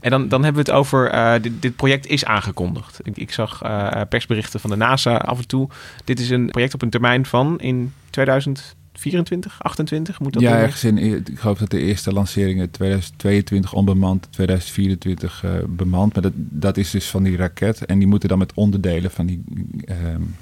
[0.00, 3.00] En dan, dan hebben we het over, dit, dit, project is aangekondigd.
[3.02, 3.62] Ik, ik zag
[4.08, 5.68] persberichten van de NASA af en toe.
[6.04, 10.58] Dit is een project op een termijn van in 2000 24, 28 moet dat Ja,
[10.58, 16.14] ergens in, ik geloof dat de eerste lanceringen 2022 onbemand, 2024 uh, bemand.
[16.14, 17.84] Maar dat, dat is dus van die raket.
[17.84, 19.44] En die moeten dan met onderdelen van die
[19.88, 20.34] um,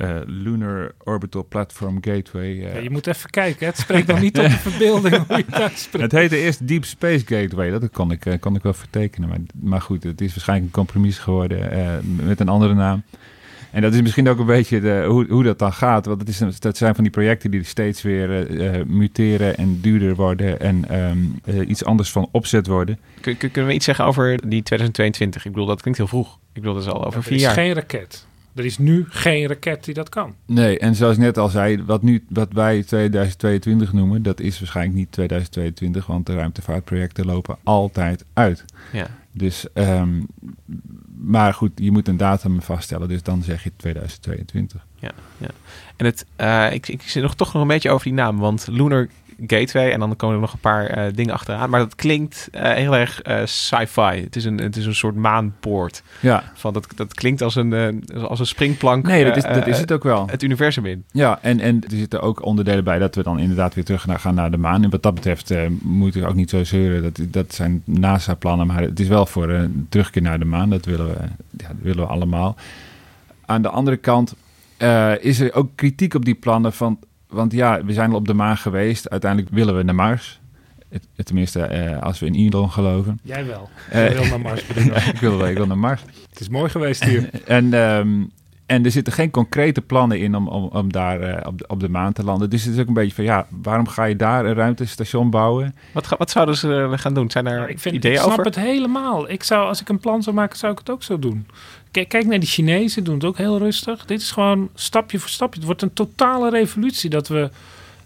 [0.00, 2.50] uh, Lunar Orbital Platform Gateway.
[2.50, 5.44] Uh, ja, je moet even kijken, het spreekt nog niet op de verbeelding hoe je
[5.48, 6.12] dat spreekt.
[6.12, 9.28] Het heette eerst Deep Space Gateway, dat kon ik, uh, kon ik wel vertekenen.
[9.28, 11.68] Maar, maar goed, het is waarschijnlijk een compromis geworden
[12.16, 13.02] met een andere naam.
[13.74, 16.06] En dat is misschien ook een beetje de, hoe, hoe dat dan gaat.
[16.06, 20.14] Want het is, dat zijn van die projecten die steeds weer uh, muteren en duurder
[20.14, 22.98] worden en um, uh, iets anders van opzet worden.
[23.20, 25.44] Kun, kunnen we iets zeggen over die 2022?
[25.44, 26.34] Ik bedoel, dat klinkt heel vroeg.
[26.52, 27.50] Ik bedoel, dat is al over vier jaar.
[27.52, 28.26] Er is geen raket.
[28.54, 30.34] Er is nu geen raket die dat kan.
[30.46, 34.58] Nee, en zoals ik net al zei, wat, nu, wat wij 2022 noemen, dat is
[34.58, 38.64] waarschijnlijk niet 2022, want de ruimtevaartprojecten lopen altijd uit.
[38.92, 39.06] Ja.
[39.36, 40.26] Dus um,
[41.16, 44.86] maar goed, je moet een datum vaststellen, dus dan zeg je 2022.
[44.98, 45.48] Ja, ja.
[45.96, 48.66] En het, uh, ik, ik zit nog toch nog een beetje over die naam, want
[48.70, 49.08] Lunar
[49.46, 51.70] Gateway en dan komen er nog een paar uh, dingen achteraan.
[51.70, 54.20] Maar dat klinkt uh, heel erg uh, sci-fi.
[54.20, 56.02] Het, is een, het is een soort maanpoort.
[56.20, 56.42] Ja.
[56.54, 59.06] Van dat, dat klinkt als een, als een springplank.
[59.06, 60.26] Nee, dat is, dat is het ook wel.
[60.28, 61.04] Het universum in.
[61.10, 64.18] Ja, en, en er zitten ook onderdelen bij dat we dan inderdaad weer terug naar,
[64.18, 64.82] gaan naar de maan.
[64.82, 67.02] En wat dat betreft moeten we ook niet zo zeuren.
[67.02, 70.70] Dat, dat zijn NASA-plannen, maar het is wel voor een terugkeer naar de maan.
[70.70, 71.16] Dat willen we,
[71.50, 72.56] ja, dat willen we allemaal.
[73.46, 74.34] Aan de andere kant
[75.20, 76.98] is er ook kritiek op die plannen van
[77.34, 79.10] want ja, we zijn al op de maan geweest.
[79.10, 80.40] Uiteindelijk willen we naar Mars.
[80.88, 83.20] Het, tenminste, uh, als we in Elon geloven.
[83.22, 83.68] Jij wel.
[83.94, 84.66] Uh, wil naar Mars.
[85.12, 86.02] ik, wil, ik wil naar Mars.
[86.30, 87.30] Het is mooi geweest hier.
[87.46, 88.30] en, um,
[88.66, 91.80] en er zitten geen concrete plannen in om, om, om daar uh, op, de, op
[91.80, 92.50] de maan te landen.
[92.50, 95.74] Dus het is ook een beetje van, ja, waarom ga je daar een ruimtestation bouwen?
[95.92, 97.30] Wat, wat zouden ze gaan doen?
[97.30, 98.28] Zijn er ja, ik vind, ideeën over?
[98.28, 99.30] Ik snap het helemaal.
[99.30, 101.46] Ik zou, als ik een plan zou maken, zou ik het ook zo doen.
[102.02, 104.04] Kijk, naar die Chinezen, doen het ook heel rustig.
[104.04, 105.56] Dit is gewoon stapje voor stapje.
[105.58, 107.50] Het wordt een totale revolutie dat we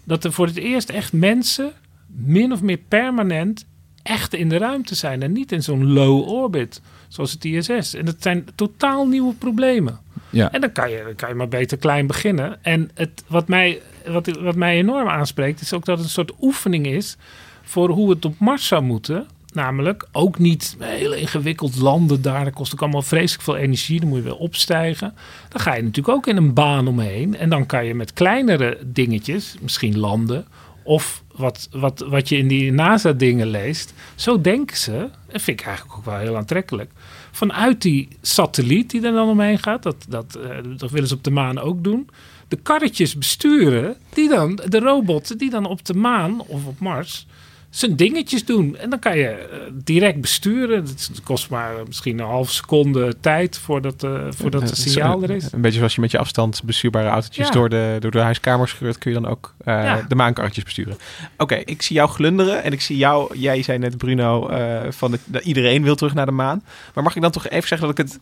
[0.03, 1.71] dat er voor het eerst echt mensen
[2.07, 3.65] min of meer permanent
[4.03, 7.93] echt in de ruimte zijn en niet in zo'n low orbit zoals het ISS.
[7.93, 9.99] En dat zijn totaal nieuwe problemen.
[10.29, 10.51] Ja.
[10.51, 12.63] En dan kan, je, dan kan je maar beter klein beginnen.
[12.63, 16.33] En het, wat, mij, wat, wat mij enorm aanspreekt, is ook dat het een soort
[16.41, 17.17] oefening is
[17.63, 19.27] voor hoe het op Mars zou moeten.
[19.53, 22.43] Namelijk ook niet heel ingewikkeld landen daar.
[22.43, 23.99] Dat kost ook allemaal vreselijk veel energie.
[23.99, 25.13] Dan moet je weer opstijgen.
[25.49, 27.37] Dan ga je natuurlijk ook in een baan omheen.
[27.37, 30.45] En dan kan je met kleinere dingetjes misschien landen.
[30.83, 33.93] Of wat, wat, wat je in die NASA-dingen leest.
[34.15, 35.09] Zo denken ze.
[35.31, 36.91] Dat vind ik eigenlijk ook wel heel aantrekkelijk.
[37.31, 39.83] Vanuit die satelliet die er dan omheen gaat.
[39.83, 42.09] Dat, dat, uh, dat willen ze op de maan ook doen.
[42.47, 43.95] De karretjes besturen.
[44.13, 47.27] Die dan, de robots die dan op de maan of op Mars
[47.69, 48.77] zijn dingetjes doen.
[48.77, 50.81] En dan kan je uh, direct besturen.
[50.81, 55.51] Het kost maar misschien een half seconde tijd voordat, uh, voordat het signaal er is.
[55.51, 57.53] Een beetje zoals je met je afstand bestuurbare autootjes ja.
[57.53, 60.05] door, de, door de huiskamer scheurt, kun je dan ook ja.
[60.07, 60.93] de maankarretjes besturen.
[60.93, 64.49] Oké, okay, ik zie jou glunderen en ik zie jou, jij zei net Bruno,
[64.89, 66.63] van de, iedereen wil terug naar de maan.
[66.93, 68.19] Maar mag ik dan toch even zeggen dat ik het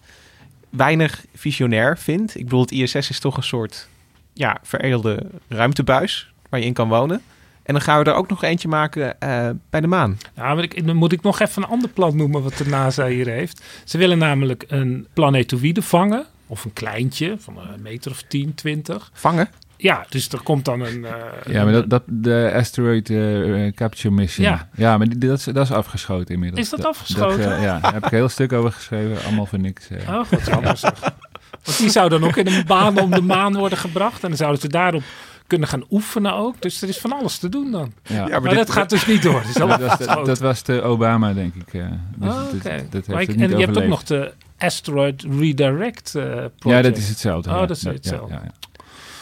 [0.70, 2.36] weinig visionair vind?
[2.38, 3.88] Ik bedoel, het ISS is toch een soort
[4.34, 7.22] ja, veredelde ruimtebuis waar je in kan wonen.
[7.68, 10.18] En dan gaan we er ook nog eentje maken uh, bij de maan.
[10.36, 13.06] Ja, maar ik, dan moet ik nog even een ander plan noemen wat de NASA
[13.06, 13.64] hier heeft.
[13.84, 16.26] Ze willen namelijk een planetoïde vangen.
[16.48, 19.10] Of een kleintje van een meter of 10, 20.
[19.14, 19.50] Vangen?
[19.78, 20.98] Ja, dus er komt dan een...
[20.98, 21.12] Uh,
[21.48, 24.48] ja, maar dat, dat de Asteroid uh, Capture Mission.
[24.48, 26.62] Ja, ja maar die, dat, is, dat is afgeschoten inmiddels.
[26.62, 27.50] Is dat afgeschoten?
[27.50, 29.24] Dat, ja, daar heb ik een heel stuk over geschreven.
[29.26, 29.88] Allemaal voor niks.
[30.08, 30.82] Oh, wat anders.
[31.64, 34.24] Want die zou dan ook in een baan om de maan worden gebracht.
[34.24, 35.04] En dan zouden ze daarop
[35.48, 36.62] kunnen gaan oefenen ook.
[36.62, 37.94] Dus er is van alles te doen dan.
[38.04, 38.40] Ja.
[38.40, 39.44] maar, dat gaat dus niet door.
[39.54, 41.74] dat, was de, dat was de Obama, denk ik.
[41.74, 41.86] Uh,
[42.16, 42.78] dus oh, okay.
[42.78, 46.54] dat, dat heeft en je hebt ook nog de Asteroid Redirect uh, project.
[46.64, 47.50] Ja, dat is hetzelfde.
[47.50, 47.66] Oh, ja.
[47.66, 48.34] dat is hetzelfde.
[48.34, 48.52] Ja,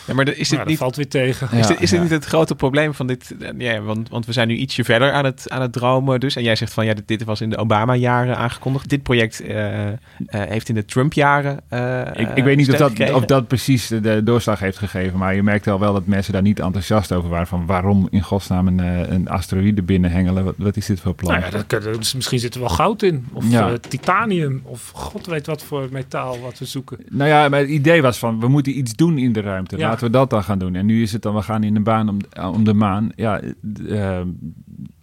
[0.08, 1.52] ja, maar is dit nou, niet, valt weer tegen.
[1.52, 3.36] Is, dit, is dit niet het grote probleem van dit?
[3.58, 6.20] Ja, want, want we zijn nu ietsje verder aan het, aan het dromen.
[6.20, 6.36] Dus.
[6.36, 8.90] En jij zegt van ja, dit, dit was in de Obama-jaren aangekondigd.
[8.90, 9.92] Dit project uh, uh,
[10.30, 11.60] heeft in de Trump-jaren.
[11.70, 15.20] Uh, ik, ik weet niet of dat, of dat precies de doorslag heeft gegeven.
[15.20, 17.48] Maar je merkt al wel dat mensen daar niet enthousiast over waren.
[17.48, 18.80] Van waarom in godsnaam een,
[19.14, 20.44] een asteroïde binnenhengelen?
[20.44, 21.32] Wat, wat is dit voor plan?
[21.40, 23.28] Nou ja, dat, dus misschien zit er wel goud in.
[23.34, 23.78] Of ja.
[23.90, 24.62] titanium.
[24.64, 26.98] Of god weet wat voor metaal wat we zoeken.
[27.10, 29.78] Nou ja, maar het idee was van we moeten iets doen in de ruimte.
[29.78, 29.95] Ja.
[29.96, 30.76] Laten we dat dan gaan doen.
[30.76, 32.18] En nu is het dan, we gaan in de baan om,
[32.54, 33.12] om de maan.
[33.16, 33.42] Ja,
[33.82, 34.20] uh,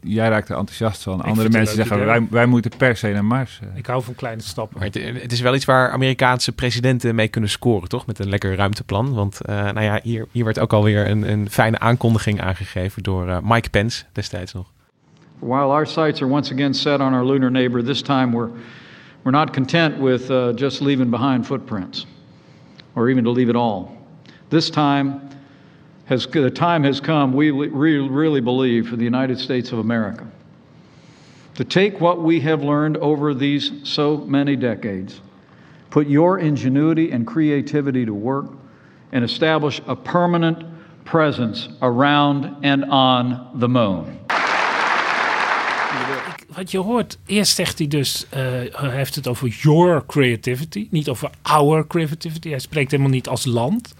[0.01, 1.22] jij raakt er enthousiast van.
[1.22, 3.61] Andere mensen zeggen, wij, wij moeten per se naar Mars.
[3.74, 4.78] Ik hou van kleine stappen.
[4.78, 8.07] Maar het, het, is wel iets waar Amerikaanse presidenten mee kunnen scoren, toch?
[8.07, 9.14] Met een lekker ruimteplan.
[9.14, 13.28] Want uh, nou ja, hier, hier werd ook alweer een, een fijne aankondiging aangegeven door
[13.28, 14.70] uh, Mike Pence destijds nog.
[15.38, 18.51] While our sights are once again set on our lunar neighbor, this time we're,
[19.22, 22.07] we're not content with uh, just leaving behind footprints.
[22.95, 24.01] Or even to leave it all.
[24.53, 25.30] This time,
[26.05, 30.26] has, the time has come, we really, believe, for the United States of America
[31.55, 35.22] to take what we have learned over these so many decades,
[35.88, 38.44] put your ingenuity and creativity to work,
[39.12, 40.62] and establish a permanent
[41.07, 44.18] presence around and on the moon.
[46.55, 48.40] Wat je hoort, eerst zegt hij dus, uh,
[48.70, 52.48] hij heeft het over your creativity, niet over our creativity.
[52.48, 53.94] Hij spreekt helemaal niet als land.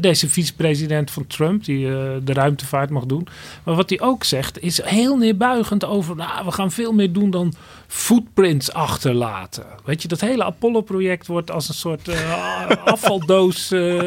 [0.00, 1.92] Deze vicepresident van Trump, die uh,
[2.24, 3.26] de ruimtevaart mag doen.
[3.64, 6.16] Maar wat hij ook zegt, is heel neerbuigend over...
[6.16, 7.54] Nou, we gaan veel meer doen dan
[7.86, 9.64] footprints achterlaten.
[9.84, 12.36] Weet je, dat hele Apollo-project wordt als een soort uh,
[12.84, 14.00] afvaldoos uh,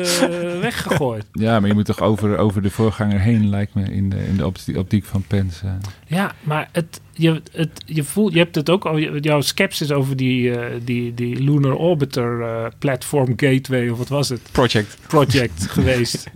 [0.62, 1.26] weggegooid.
[1.32, 4.38] Ja, maar je moet toch over, over de voorganger heen, lijkt me, in de, in
[4.38, 5.66] de optiek van Pence.
[6.08, 10.16] Ja, maar het, je, het, je, voelt, je hebt het ook al, jouw sceptisch over
[10.16, 14.42] die, uh, die, die Lunar Orbiter uh, Platform Gateway, of wat was het?
[14.52, 14.98] Project.
[15.08, 16.28] Project geweest.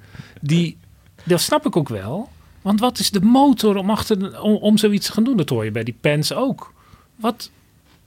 [0.41, 0.77] Die,
[1.23, 2.29] dat snap ik ook wel.
[2.61, 5.37] Want wat is de motor om, achter, om, om zoiets te gaan doen?
[5.37, 6.73] Dat hoor je bij die Pence ook.
[7.15, 7.51] Wat,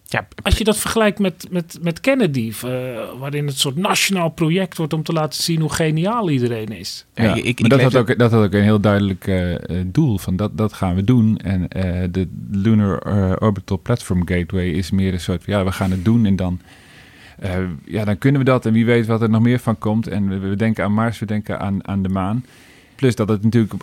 [0.09, 2.71] ja, als je dat vergelijkt met, met, met Kennedy, uh,
[3.19, 7.07] waarin het een soort nationaal project wordt om te laten zien hoe geniaal iedereen is.
[7.15, 10.19] Ja, ik, ik, maar dat, had ook, dat had ook een heel duidelijk uh, doel
[10.19, 11.39] van dat, dat gaan we doen.
[11.39, 13.01] En uh, de Lunar
[13.41, 16.61] Orbital Platform Gateway is meer een soort van ja, we gaan het doen en dan.
[17.85, 20.07] ja, dan kunnen we dat en wie weet wat er nog meer van komt.
[20.07, 22.45] En we, we denken aan Mars, we denken aan, aan de maan.
[22.97, 23.75] Plus dat het natuurlijk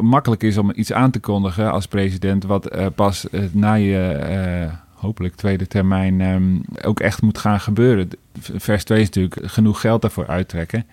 [0.00, 4.70] makkelijk is om iets aan te kondigen als president, wat pas na je
[5.02, 8.08] hopelijk tweede termijn um, ook echt moet gaan gebeuren.
[8.40, 10.86] Vers 2 is natuurlijk genoeg geld daarvoor uittrekken.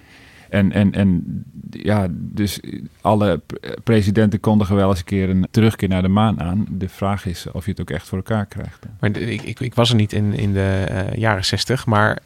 [0.50, 1.24] En, en, en
[1.70, 2.60] ja, dus
[3.02, 3.42] alle
[3.84, 6.66] presidenten kondigen wel eens een keer een terugkeer naar de maan aan.
[6.70, 8.86] De vraag is of je het ook echt voor elkaar krijgt.
[9.00, 12.20] Maar ik, ik, ik was er niet in, in de jaren 60, maar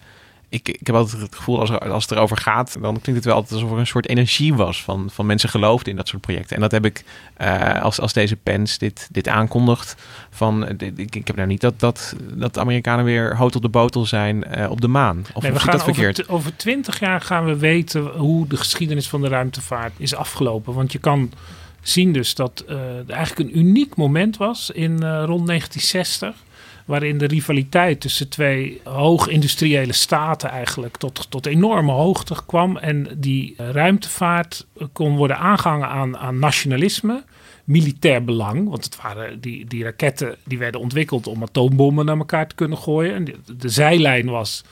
[0.53, 3.25] ik, ik heb altijd het gevoel als, er, als het erover gaat, dan klinkt het
[3.25, 6.21] wel altijd alsof er een soort energie was van, van mensen geloofden in dat soort
[6.21, 6.55] projecten.
[6.55, 7.03] En dat heb ik
[7.41, 9.95] uh, als, als deze pens dit, dit aankondigt.
[10.29, 13.61] Van, dit, ik, ik heb nou niet dat, dat, dat de Amerikanen weer hout op
[13.61, 15.25] de botel zijn uh, op de maan.
[15.33, 16.29] Of, nee, we gaan dat verkeerd?
[16.29, 20.73] Over, twintig jaar gaan we weten hoe de geschiedenis van de ruimtevaart is afgelopen.
[20.73, 21.31] Want je kan
[21.81, 26.35] zien dus dat uh, eigenlijk een uniek moment was in rond 1960
[26.85, 32.77] waarin de rivaliteit tussen twee hoogindustriële staten eigenlijk tot, tot enorme hoogte kwam.
[32.77, 37.23] En die ruimtevaart kon worden aangehangen aan, aan nationalisme,
[37.63, 38.69] militair belang.
[38.69, 42.77] Want het waren die, die raketten die werden ontwikkeld om atoombommen naar elkaar te kunnen
[42.77, 43.13] gooien.
[43.13, 44.63] En de, de zijlijn was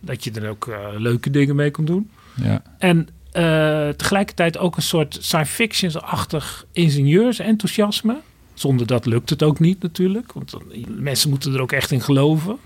[0.00, 2.10] dat je er ook uh, leuke dingen mee kon doen.
[2.42, 2.62] Ja.
[2.78, 8.16] En uh, tegelijkertijd ook een soort science fiction-achtig ingenieursenthousiasme.
[8.58, 10.32] Zonder dat lukt het ook niet natuurlijk.
[10.32, 10.54] Want
[10.88, 12.56] mensen moeten er ook echt in geloven.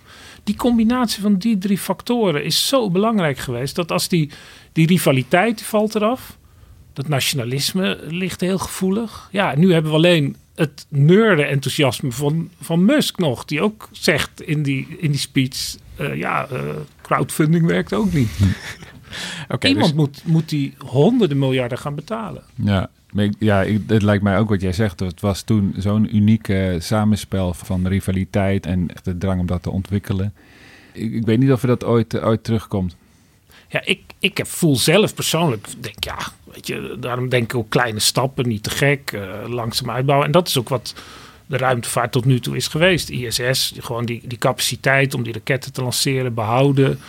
[0.44, 3.74] Die combinatie van die drie factoren is zo belangrijk geweest.
[3.74, 4.30] Dat als die,
[4.72, 6.38] die rivaliteit die valt eraf.
[6.92, 9.28] Dat nationalisme ligt heel gevoelig.
[9.32, 13.44] Ja, nu hebben we alleen het neurde enthousiasme van, van Musk nog.
[13.44, 15.76] Die ook zegt in die, in die speech.
[16.00, 16.58] Uh, ja, uh,
[17.02, 18.30] crowdfunding werkt ook niet.
[19.54, 19.96] okay, Iemand dus...
[19.96, 22.42] moet, moet die honderden miljarden gaan betalen.
[22.54, 22.90] Ja,
[23.38, 25.00] ja, het lijkt mij ook wat jij zegt.
[25.00, 29.70] Het was toen zo'n unieke samenspel van rivaliteit en echt de drang om dat te
[29.70, 30.32] ontwikkelen.
[30.92, 32.96] Ik, ik weet niet of er dat ooit, ooit terugkomt.
[33.68, 38.00] Ja, ik, ik voel zelf persoonlijk, denk ja, weet je, daarom denk ik ook kleine
[38.00, 40.26] stappen, niet te gek, uh, langzaam uitbouwen.
[40.26, 40.94] En dat is ook wat
[41.52, 43.08] de ruimtevaart tot nu toe is geweest.
[43.08, 47.00] ISS, gewoon die, die capaciteit om die raketten te lanceren, behouden.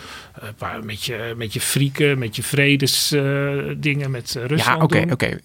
[0.62, 4.62] Uh, met, je, met je frieken, met je vredesdingen, uh, met Rusland.
[4.62, 5.38] Ja, oké, oké.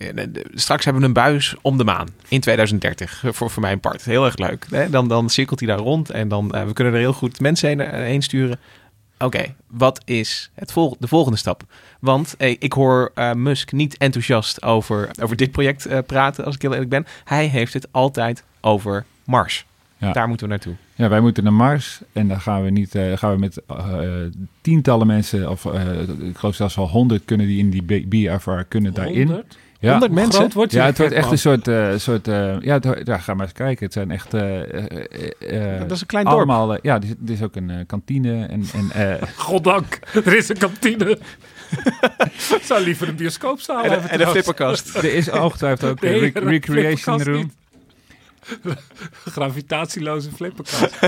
[0.53, 4.05] Straks hebben we een buis om de maan in 2030, voor, voor mijn part.
[4.05, 4.65] Heel erg leuk.
[4.69, 4.89] Hè?
[4.89, 7.67] Dan, dan cirkelt hij daar rond en dan uh, we kunnen er heel goed mensen
[7.67, 8.59] heen, heen sturen.
[9.17, 11.63] Oké, wat is het vol de volgende stap?
[11.99, 16.55] Want hey, ik hoor uh, Musk niet enthousiast over, over dit project uh, praten, als
[16.55, 17.05] ik heel eerlijk ben.
[17.23, 19.65] Hij heeft het altijd over Mars.
[19.97, 20.11] Ja.
[20.11, 20.75] Daar moeten we naartoe.
[20.95, 23.61] Ja, wij moeten naar Mars en dan gaan we niet, uh, gaan we met
[24.61, 25.65] tientallen mensen, of
[26.19, 28.95] ik geloof zelfs wel honderd kunnen die in die BFR kunnen 100?
[28.95, 29.43] daarin.
[29.79, 29.91] Ja.
[29.91, 30.51] 100 mensen?
[30.53, 31.67] Wordt ja, het wordt echt een soort...
[31.67, 33.85] Uh, soort uh, ja, het, ja, ga maar eens kijken.
[33.85, 34.33] Het zijn echt...
[34.33, 34.41] Uh,
[35.79, 36.37] dat is een klein dorp.
[36.37, 38.45] Allemaal, ja, er is, er is ook een kantine.
[38.45, 41.17] En, en, Goddank, er is een kantine.
[42.55, 44.09] Ik zou liever een bioscoopzaal en, hebben.
[44.09, 44.95] En een flipperkast.
[44.95, 47.51] er is ongetwijfeld ook een re recreation room.
[49.25, 50.99] Gravitatieloze flipperkast.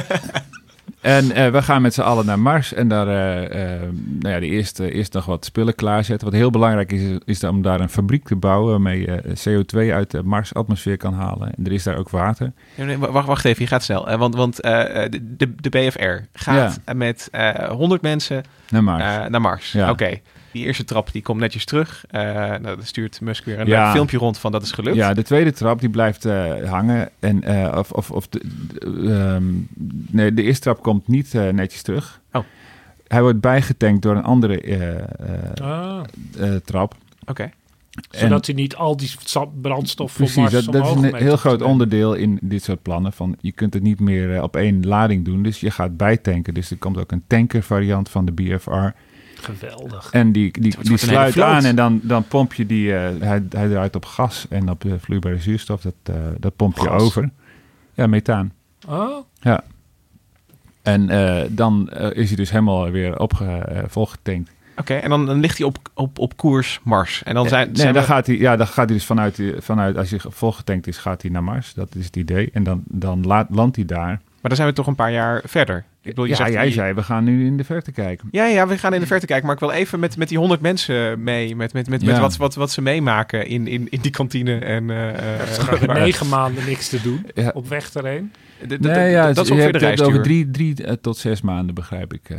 [1.02, 3.82] En uh, we gaan met z'n allen naar Mars en daar uh, uh,
[4.20, 6.28] nou ja, de eerste, eerst nog wat spullen klaarzetten.
[6.28, 10.12] Wat heel belangrijk is, is om daar een fabriek te bouwen waarmee je CO2 uit
[10.12, 11.54] de Mars-atmosfeer kan halen.
[11.56, 12.52] En er is daar ook water.
[12.76, 14.18] Nee, wacht, wacht even, je gaat snel.
[14.18, 16.94] want want de, de BFR gaat ja.
[16.94, 17.30] met
[17.70, 19.30] 100 mensen naar Mars.
[19.30, 19.72] naar Mars.
[19.72, 19.82] Ja.
[19.90, 19.92] Oké.
[19.92, 20.22] Okay.
[20.52, 22.06] Die eerste trap die komt netjes terug.
[22.12, 23.92] Uh, nou, dan stuurt Musk weer een ja.
[23.92, 24.96] filmpje rond van dat is gelukt.
[24.96, 27.10] Ja, de tweede trap die blijft uh, hangen.
[27.20, 28.42] En, uh, of, of, of de,
[28.86, 29.68] um,
[30.10, 32.22] nee, de eerste trap komt niet netjes terug.
[32.32, 32.44] Oh.
[33.08, 35.06] Hij wordt bijgetankt door een andere
[35.62, 36.02] ah.
[36.64, 36.96] trap.
[37.22, 37.32] Oké.
[37.32, 37.54] Okay.
[38.10, 39.12] Zodat hij niet al die
[39.62, 43.14] brandstof Precies, voor Mars dat, dat is een heel groot onderdeel in dit soort plannen.
[43.14, 46.54] Van, je kunt het niet meer op één lading doen, dus je gaat bijtanken.
[46.54, 48.90] Dus er komt ook een tanker variant van de BFR.
[49.42, 50.10] Geweldig.
[50.12, 53.70] En die, die, die sluit aan en dan, dan pomp je die, uh, hij, hij
[53.70, 57.02] draait op gas en op de vloeibare zuurstof, dat, uh, dat pomp je gas.
[57.02, 57.30] over.
[57.94, 58.52] Ja, methaan.
[58.88, 59.26] Oh.
[59.40, 59.64] Ja.
[60.82, 64.52] En uh, dan is hij dus helemaal weer opge, volgetankt.
[64.72, 67.24] Oké, okay, en dan, dan, ligt hij op, op, op koers Mars.
[67.24, 68.08] En dan zijn, nee, zijn dan we...
[68.08, 71.32] gaat hij, ja, dan gaat hij dus vanuit, vanuit, als hij volgetankt is, gaat hij
[71.32, 71.74] naar Mars.
[71.74, 72.50] Dat is het idee.
[72.54, 74.08] En dan, dan laat, landt hij daar.
[74.08, 75.86] Maar dan zijn we toch een paar jaar verder.
[76.04, 78.28] Ik bedoel, je ja, zegt jij zei, we gaan nu in de verte kijken.
[78.32, 79.46] Ja, ja, we gaan in de verte kijken.
[79.46, 81.56] Maar ik wil even met, met die honderd mensen mee.
[81.56, 82.08] Met, met, met, Ja.
[82.12, 84.58] met wat, wat, wat ze meemaken in, in, in die kantine.
[84.60, 85.10] En, eh,
[85.42, 87.52] eh, Ze gaan weer negen maanden niks te doen Ja.
[87.54, 88.32] op weg erheen.
[88.80, 91.76] Nee, ja, dat is je ongeveer hebt de over drie, drie eh, tot zes maanden,
[91.76, 92.30] begrijp ik.
[92.30, 92.38] eh.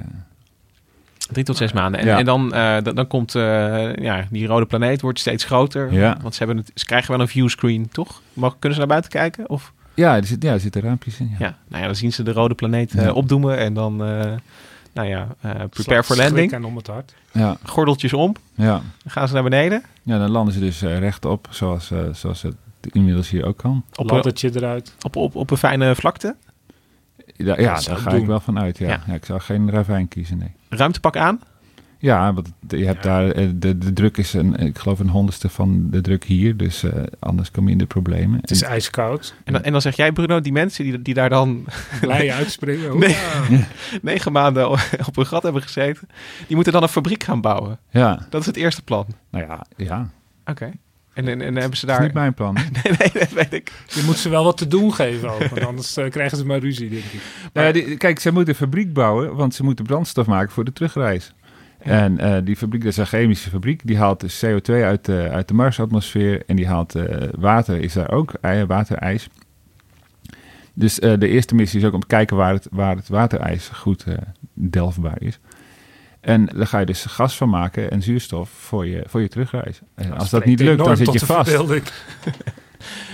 [1.32, 2.00] Drie tot zes maanden.
[2.00, 2.18] En, Ja.
[2.18, 5.92] en dan, eh, dan, dan komt eh, ja, die rode planeet wordt steeds groter.
[5.92, 6.16] Ja.
[6.22, 8.22] Want ze, hebben het, ze krijgen wel een viewscreen, toch?
[8.32, 9.48] Mag, kunnen ze naar buiten kijken?
[9.48, 9.72] Of?
[9.94, 11.28] Ja, er, zit, ja, er zitten raampjes in.
[11.30, 11.36] Ja.
[11.46, 11.56] Ja.
[11.68, 13.12] Nou ja, dan zien ze de rode planeet eh, Ja.
[13.12, 13.58] opdoemen.
[13.58, 14.32] En dan, eh,
[14.94, 16.52] nou ja, eh, prepare for landing.
[16.52, 17.14] en om het hart.
[17.32, 18.34] Ja, Gordeltjes om.
[18.54, 18.70] ja.
[19.02, 19.82] Dan gaan ze naar beneden.
[20.02, 22.54] ja, dan landen ze dus eh, rechtop, zoals, eh, zoals het
[22.90, 23.84] inmiddels hier ook kan.
[23.94, 24.94] Op, Laddertje eruit.
[25.02, 26.36] op, op, op een fijne vlakte.
[27.36, 28.20] Ja, daar ga doen.
[28.20, 28.78] ik wel van uit.
[28.78, 28.88] Ja.
[28.88, 29.00] Ja.
[29.06, 29.14] Ja.
[29.14, 30.52] ik zou geen ravijn kiezen, nee.
[30.68, 31.40] Ruimtepak aan.
[32.02, 35.48] Ja, want je hebt daar, eh, de, de druk is een, ik geloof een honderdste
[35.48, 36.56] van de druk hier.
[36.56, 38.40] Dus eh, anders kom je in de problemen.
[38.40, 39.34] Het is En- ijskoud.
[39.44, 41.64] En dan, en dan zeg jij, Bruno, die mensen die, die daar dan
[42.00, 42.98] Blij uitspringen.
[42.98, 43.16] Nee.
[44.02, 44.68] Negen maanden
[45.06, 46.08] op een gat hebben gezeten,
[46.46, 47.78] die moeten dan een fabriek gaan bouwen.
[47.90, 49.06] ja, Dat is het eerste plan.
[49.30, 50.10] nou ja, ja.
[50.44, 50.70] Oké.
[51.14, 52.00] En, en, en hebben ze Dat is daar...
[52.02, 52.54] niet mijn plan.
[52.82, 53.72] Nee, nee, dat weet ik.
[53.86, 56.58] Je moet ze wel wat te doen geven ook, want anders eh, krijgen ze maar
[56.58, 57.20] ruzie, denk ik.
[57.52, 60.64] Nou ja, die- kijk, ze moeten een fabriek bouwen, want ze moeten brandstof maken voor
[60.64, 61.32] de terugreis.
[61.82, 65.28] En eh, die fabriek, dat is een chemische fabriek, die haalt dus CO2 uit de,
[65.30, 68.32] uit de Marsatmosfeer en die haalt eh, water, is daar ook,
[68.66, 69.28] waterijs.
[70.74, 73.68] Dus eh, de eerste missie is ook om te kijken waar het, waar het waterijs
[73.68, 74.04] goed
[74.52, 75.38] delfbaar is.
[76.20, 79.80] En daar ga je dus gas van maken en zuurstof voor je, voor je terugreis.
[79.94, 81.50] En als dat niet spreekt lukt, dan zit je vast.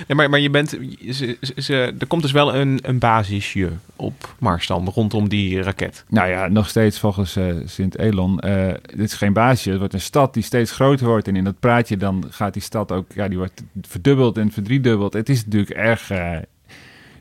[0.07, 0.69] Nee, maar, maar je bent...
[1.11, 5.63] Ze, ze, ze- er komt dus wel een, een basisje op Mars dan, rondom die
[5.63, 6.05] raket.
[6.09, 8.41] Nou ja, nog steeds volgens eh Sint-Elon.
[8.41, 9.71] eh dit is geen baasje.
[9.71, 11.29] Het wordt een stad die steeds groter wordt.
[11.29, 13.07] En in dat praatje dan gaat die stad ook...
[13.15, 15.13] Ja, die wordt verdubbeld en verdriedubbeld.
[15.13, 16.37] Het is natuurlijk erg eh,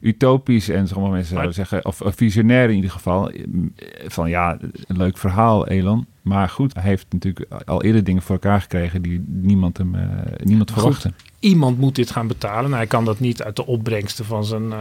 [0.01, 0.69] utopisch.
[0.69, 1.85] En sommige mensen zouden zeggen...
[1.85, 3.29] Of, of visionair in ieder geval.
[3.29, 3.43] eh,
[4.07, 6.05] Van ja, een leuk verhaal, Elon.
[6.27, 9.01] Maar goed, hij heeft natuurlijk al eerder dingen voor elkaar gekregen...
[9.01, 10.01] die niemand, hem, eh,
[10.43, 10.79] niemand Goed.
[10.81, 11.11] verwachtte.
[11.39, 12.63] Iemand moet dit gaan betalen.
[12.63, 14.79] Nou, hij kan dat niet uit de opbrengsten van zijn, eh,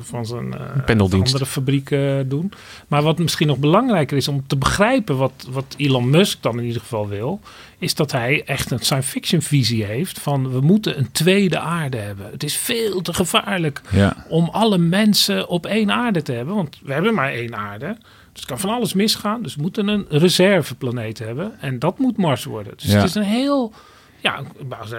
[0.00, 1.26] van zijn eh, pendeldienst.
[1.32, 2.52] andere fabrieken doen.
[2.88, 6.64] Maar wat misschien nog belangrijker is om te begrijpen wat, wat Elon Musk dan in
[6.64, 7.40] ieder geval wil,
[7.78, 11.96] is dat hij echt een science fiction visie heeft van we moeten een tweede aarde
[11.96, 12.30] hebben.
[12.30, 14.26] Het is veel te gevaarlijk Ja.
[14.28, 17.96] om alle mensen op één aarde te hebben, want we hebben maar één aarde.
[18.38, 19.42] Dus het kan van alles misgaan.
[19.42, 21.60] Dus we moeten een reserveplaneet hebben.
[21.60, 22.72] En dat moet Mars worden.
[22.76, 22.96] Dus Ja.
[22.96, 23.72] het is een heel
[24.20, 24.42] Ja,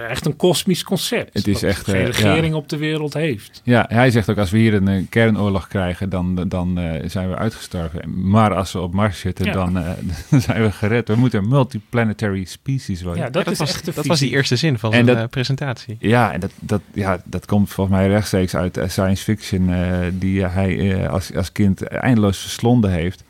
[0.08, 1.34] echt een kosmisch concept.
[1.34, 3.60] Het is echt, geen regering op de wereld heeft.
[3.64, 8.28] Ja, hij zegt ook als we hier een, kernoorlog krijgen, dan, dan zijn we uitgestorven.
[8.28, 9.74] Maar als we op Mars zitten, dan,
[10.30, 11.08] dan, zijn we gered.
[11.08, 13.22] We moeten multiplanetary species worden.
[13.22, 15.96] Ja, dat, is was, echt de dat was die eerste zin van zijn presentatie.
[15.98, 19.70] Ja, en dat, dat, ja, dat komt volgens mij rechtstreeks uit science fiction
[20.18, 23.24] die hij als, als kind eindeloos verslonden heeft.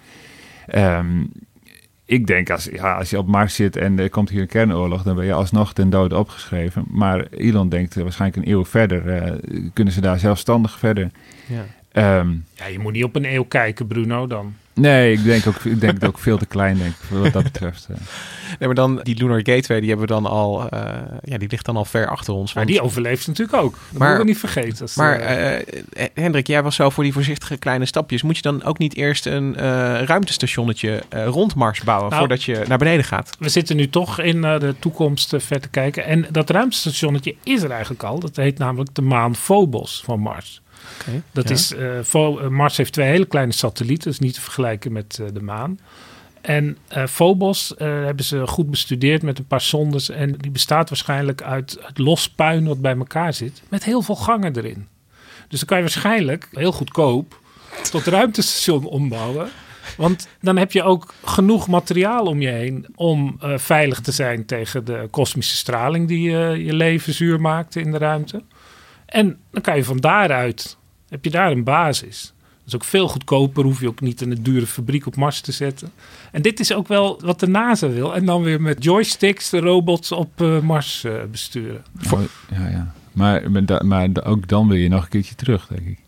[0.74, 1.30] Um,
[2.04, 5.02] ik denk als, ja, als je op Mars zit en er komt hier een kernoorlog,
[5.02, 6.84] dan ben je alsnog ten dode opgeschreven.
[6.88, 11.10] Maar Elon denkt waarschijnlijk een eeuw verder, uh, kunnen ze daar zelfstandig verder.
[11.46, 11.64] Ja.
[11.92, 14.54] Um, ja, je moet niet op een eeuw kijken, Bruno, dan.
[14.74, 17.42] Nee, ik denk, ook, ik denk het ook veel te klein, denk ik, wat dat
[17.42, 17.86] betreft.
[17.90, 17.96] Uh.
[18.58, 20.80] Nee, maar dan die Lunar Gateway, die hebben we dan al, uh,
[21.24, 22.52] ja, die ligt dan al ver achter ons.
[22.52, 23.72] Maar die overleeft natuurlijk ook.
[23.72, 24.88] Dat maar, moeten we niet vergeten.
[24.94, 28.22] Maar uh, Hendrik, jij was zo voor die voorzichtige kleine stapjes.
[28.22, 29.56] Moet je dan ook niet eerst een
[30.04, 33.30] ruimtestationnetje rond Mars bouwen nou, voordat je naar beneden gaat?
[33.38, 36.04] We zitten nu toch in de toekomst ver te kijken.
[36.04, 38.20] En dat ruimtestationnetje is er eigenlijk al.
[38.20, 40.62] Dat heet namelijk de maan Phobos van Mars.
[41.00, 45.18] Okay, dat is, uh, Mars heeft twee hele kleine satellieten, dus niet te vergelijken met
[45.20, 45.78] uh, de maan.
[46.40, 50.08] En uh, Phobos hebben ze goed bestudeerd met een paar sondes.
[50.08, 53.62] En die bestaat waarschijnlijk uit, uit los puin wat bij elkaar zit.
[53.68, 54.88] Met heel veel gangen erin.
[55.48, 57.38] Dus dan kan je waarschijnlijk heel goedkoop
[57.90, 59.48] tot ruimtestation ombouwen.
[59.96, 64.46] Want dan heb je ook genoeg materiaal om je heen om uh, veilig te zijn
[64.46, 68.42] tegen de kosmische straling die uh, je leven zuur maakt in de ruimte.
[69.06, 70.76] En dan kan je van daaruit
[71.10, 72.32] heb je daar een basis.
[72.38, 75.52] Dat is ook veel goedkoper, hoef je ook niet een dure fabriek op Mars te
[75.52, 75.92] zetten.
[76.32, 78.14] En dit is ook wel wat de NASA wil.
[78.14, 81.84] En dan weer met joysticks de robots op uh, Mars uh, besturen.
[82.12, 82.94] Oh, ja, ja.
[83.12, 83.50] Maar,
[83.84, 85.98] maar ook dan wil je nog een keertje terug, denk ik.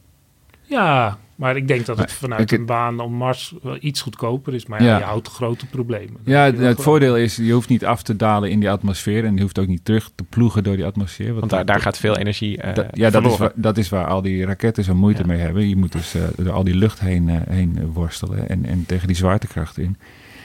[0.62, 4.66] Ja, maar ik denk dat het vanuit een baan om Mars wel iets goedkoper is.
[4.66, 6.20] Maar ja, je houdt grote problemen.
[6.24, 9.24] Ja, het voordeel is, je hoeft niet af te dalen in die atmosfeer.
[9.24, 11.34] En je hoeft ook niet terug te ploegen door die atmosfeer.
[11.34, 14.22] Want, daar, daar gaat veel energie uh, Ja, dat is, waar, dat is waar al
[14.22, 15.68] die raketten zo moeite mee hebben.
[15.68, 19.06] Je moet dus uh, door al die lucht heen, uh, heen worstelen en, en tegen
[19.06, 19.96] die zwaartekracht in.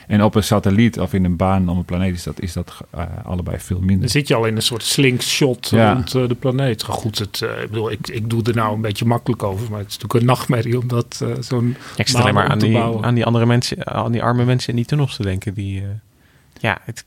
[0.08, 2.74] En op een satelliet of in een baan om een planeet is dat, is dat
[2.94, 3.98] uh, allebei veel minder.
[3.98, 5.92] Dan zit je al in een soort slingshot ja.
[5.92, 6.82] rond uh, de planeet.
[6.82, 9.78] Goed, het, uh, ik, bedoel, ik, ik doe er nou een beetje makkelijk over, maar
[9.78, 11.76] het is natuurlijk een nachtmerrie om dat zo'n.
[11.96, 14.76] Ik zit alleen maar aan die, aan die andere mensen, aan die arme mensen in
[14.76, 15.54] die tunnels te denken.
[15.54, 15.84] Die,
[16.60, 17.02] ja, het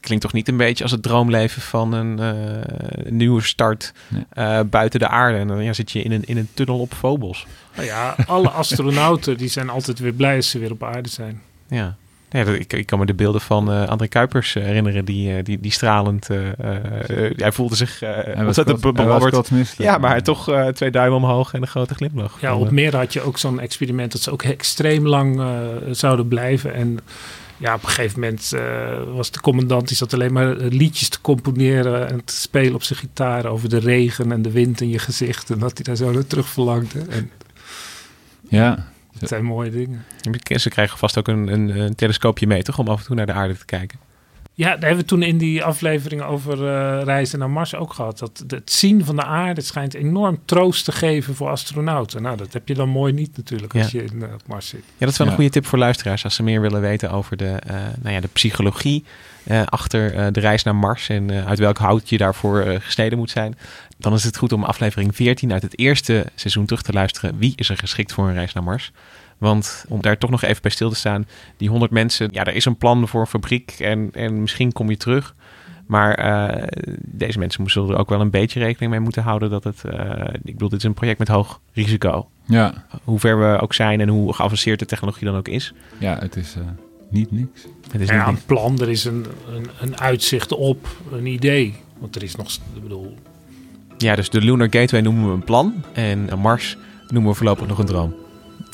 [0.00, 4.64] klinkt toch niet een beetje als het droomleven van een, een nieuwe start nee.
[4.64, 5.38] buiten de aarde.
[5.38, 7.46] En dan ja, zit je in een, in een tunnel op Phobos.
[7.74, 11.42] Nou ja, alle astronauten die zijn altijd weer blij als ze weer op aarde zijn.
[11.68, 11.96] Ja.
[12.36, 15.44] Ja, ik, ik, kan me de beelden van uh, André Kuipers uh, herinneren, die, uh,
[15.44, 16.28] die, die stralend.
[17.36, 18.02] hij voelde zich
[18.36, 18.80] ontzettend.
[19.76, 22.40] Ja, maar hij toch twee duimen omhoog en een grote glimlach.
[22.40, 25.42] Ja, op meer had je ook zo'n experiment dat ze ook extreem lang
[25.90, 26.74] zouden blijven.
[26.74, 26.98] En
[27.56, 28.52] ja, op een gegeven moment
[29.14, 32.98] was de commandant, die zat alleen maar liedjes te componeren en te spelen op zijn
[32.98, 35.50] gitaar over de regen en de wind in je gezicht.
[35.50, 37.00] En dat hij daar zo naar terug verlangde.
[37.08, 37.30] En,
[38.48, 38.86] ja,
[39.18, 40.04] dat zijn mooie dingen.
[40.56, 42.78] Ze krijgen vast ook een, een, een, telescoopje mee, toch?
[42.78, 43.98] Om af en toe naar de aarde te kijken.
[44.56, 48.18] Ja, daar hebben we toen in die aflevering over uh, reizen naar Mars ook gehad.
[48.18, 52.22] Dat het zien van de aarde schijnt enorm troost te geven voor astronauten.
[52.22, 54.80] Nou, dat heb je dan mooi niet natuurlijk als je in, uh, op Mars zit.
[54.80, 57.36] Ja, dat is wel een goede tip voor luisteraars als ze meer willen weten over
[57.36, 59.04] de, uh, nou ja, de psychologie
[59.64, 63.58] achter de reis naar Mars en uit welk hout je daarvoor gesneden moet zijn.
[63.98, 67.38] Dan is het goed om aflevering 14 uit het eerste seizoen terug te luisteren.
[67.38, 68.92] Wie is er geschikt voor een reis naar Mars?
[69.38, 71.26] Want om daar toch nog even bij stil te staan,
[71.56, 74.90] die 100 mensen, ja, er is een plan voor een fabriek en, en misschien kom
[74.90, 75.34] je terug.
[75.86, 76.62] Maar uh,
[77.00, 80.24] deze mensen moesten er ook wel een beetje rekening mee moeten houden dat het, uh,
[80.42, 82.28] ik bedoel, dit is een project met hoog risico.
[82.44, 82.84] Ja.
[83.04, 85.72] Hoe ver we ook zijn en hoe geavanceerd de technologie dan ook is.
[85.98, 86.64] Ja, het is uh,
[87.10, 87.66] niet niks.
[87.90, 91.74] Het is ja, niet een plan, er is een, een, een, uitzicht op, een idee.
[91.98, 93.14] Want er is nog, ik bedoel...
[93.98, 96.76] Ja, dus de Lunar Gateway noemen we een plan en Mars
[97.08, 98.14] noemen we voorlopig nog een droom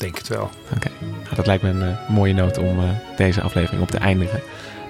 [0.02, 0.50] denk het wel.
[0.74, 2.84] Oké, nou, dat lijkt me een uh, mooie noot om uh,
[3.16, 4.40] deze aflevering op te eindigen.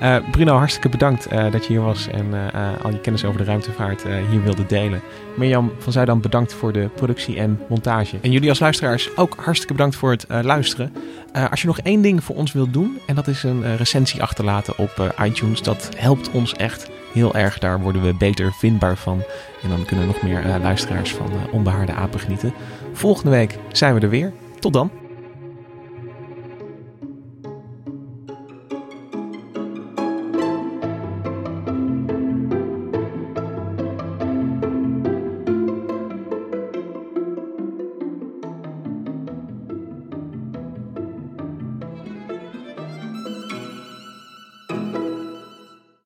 [0.02, 2.52] Uh, Bruno, hartstikke bedankt dat je hier was en
[2.82, 5.00] al je kennis over de ruimtevaart hier wilde delen.
[5.36, 8.18] Mirjam van Zuidam, bedankt voor de productie en montage.
[8.20, 10.92] En jullie als luisteraars ook hartstikke bedankt voor het luisteren.
[11.50, 14.78] als je nog één ding voor ons wilt doen, en dat is een recensie achterlaten
[14.78, 17.58] op iTunes, dat helpt ons echt heel erg.
[17.58, 19.22] Daar worden we beter vindbaar van.
[19.62, 22.54] En dan kunnen nog meer luisteraars van Onbehaarde Apen genieten.
[22.92, 24.32] Volgende week zijn we er weer.
[24.58, 25.01] Tot dan.